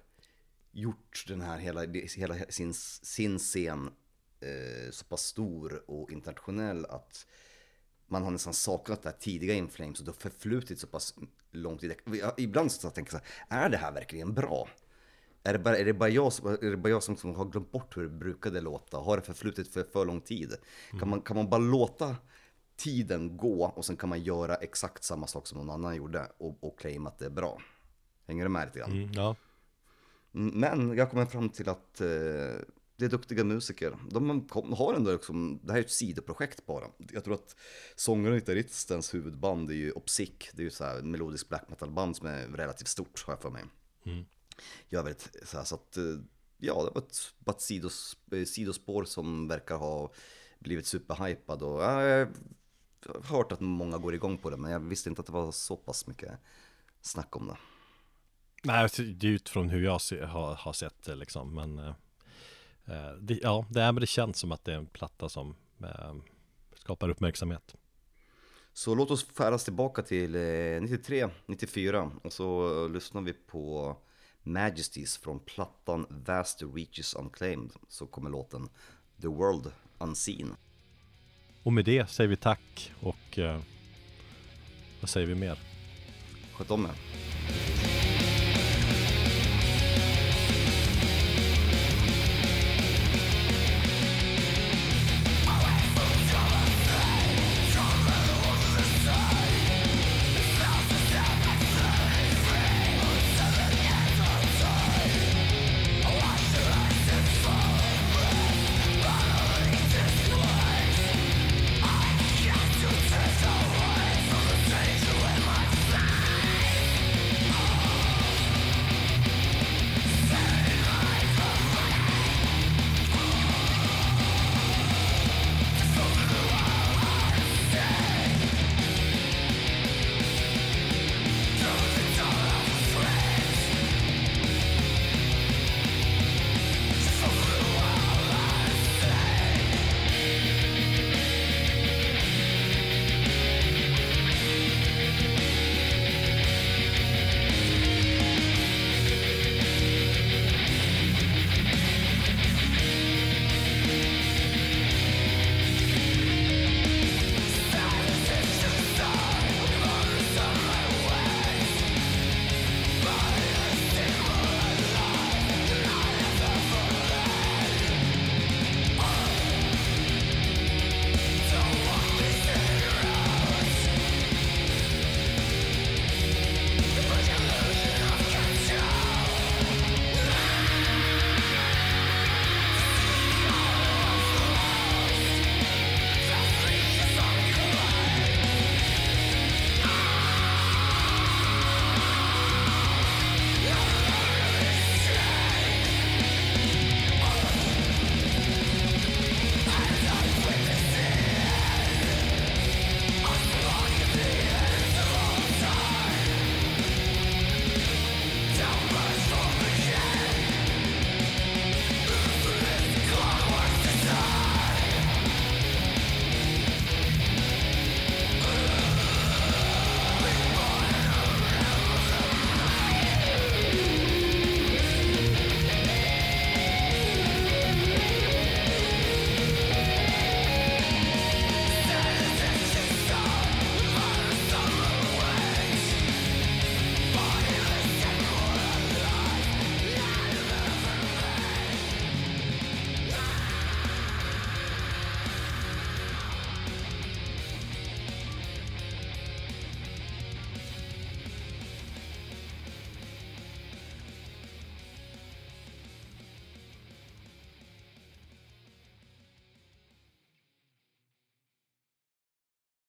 [0.71, 1.81] gjort den här hela,
[2.17, 3.89] hela sin, sin scen
[4.39, 7.27] eh, så pass stor och internationell att
[8.07, 11.15] man har nästan saknat det här tidiga Inflames och det har förflutit så pass
[11.51, 11.93] lång tid.
[12.37, 14.67] Ibland så tänker jag så här, är det här verkligen bra?
[15.43, 17.45] Är det bara, är det bara, jag, som, är det bara jag som, som har
[17.45, 18.97] glömt bort hur det brukade låta?
[18.97, 20.55] Har det förflutit för för lång tid?
[20.99, 22.15] Kan, man, kan man bara låta
[22.83, 26.63] tiden gå och sen kan man göra exakt samma sak som någon annan gjorde och,
[26.63, 27.61] och claima att det är bra?
[28.27, 28.91] Hänger du med lite grann?
[28.91, 29.35] Mm, ja.
[30.33, 32.07] Mm, Men jag kommer fram till att eh,
[32.95, 33.97] det är duktiga musiker.
[34.09, 36.85] De har ändå liksom, det här är ett sidoprojekt bara.
[37.11, 37.55] Jag tror att
[37.95, 40.29] sångaren och gitarristens huvudband är ju Opsic.
[40.53, 43.41] Det är ju så här melodisk black metal band som är relativt stort har jag
[43.41, 43.63] för mig.
[44.05, 44.25] Mm.
[44.89, 46.03] Gör väldigt så här så att, eh,
[46.57, 50.11] ja det var ett, bara ett sidos, eh, sidospår som verkar ha
[50.59, 52.27] blivit superhypad och jag
[53.05, 55.51] har hört att många går igång på det men jag visste inte att det var
[55.51, 56.31] så pass mycket
[57.01, 57.57] snack om det.
[58.63, 61.93] Nej, alltså, det är utifrån hur jag har, har sett det liksom, men eh,
[62.85, 65.55] eh, det, ja, det, är, men det känns som att det är en platta som
[65.83, 66.15] eh,
[66.73, 67.75] skapar uppmärksamhet.
[68.73, 73.95] Så låt oss färdas tillbaka till eh, 93, 94 och så lyssnar vi på
[74.43, 77.71] Majesties från plattan Vast Reaches Unclaimed.
[77.87, 78.69] Så kommer låten
[79.21, 80.55] The World Unseen.
[81.63, 83.59] Och med det säger vi tack och eh,
[85.01, 85.59] vad säger vi mer?
[86.53, 86.91] Sköt om er.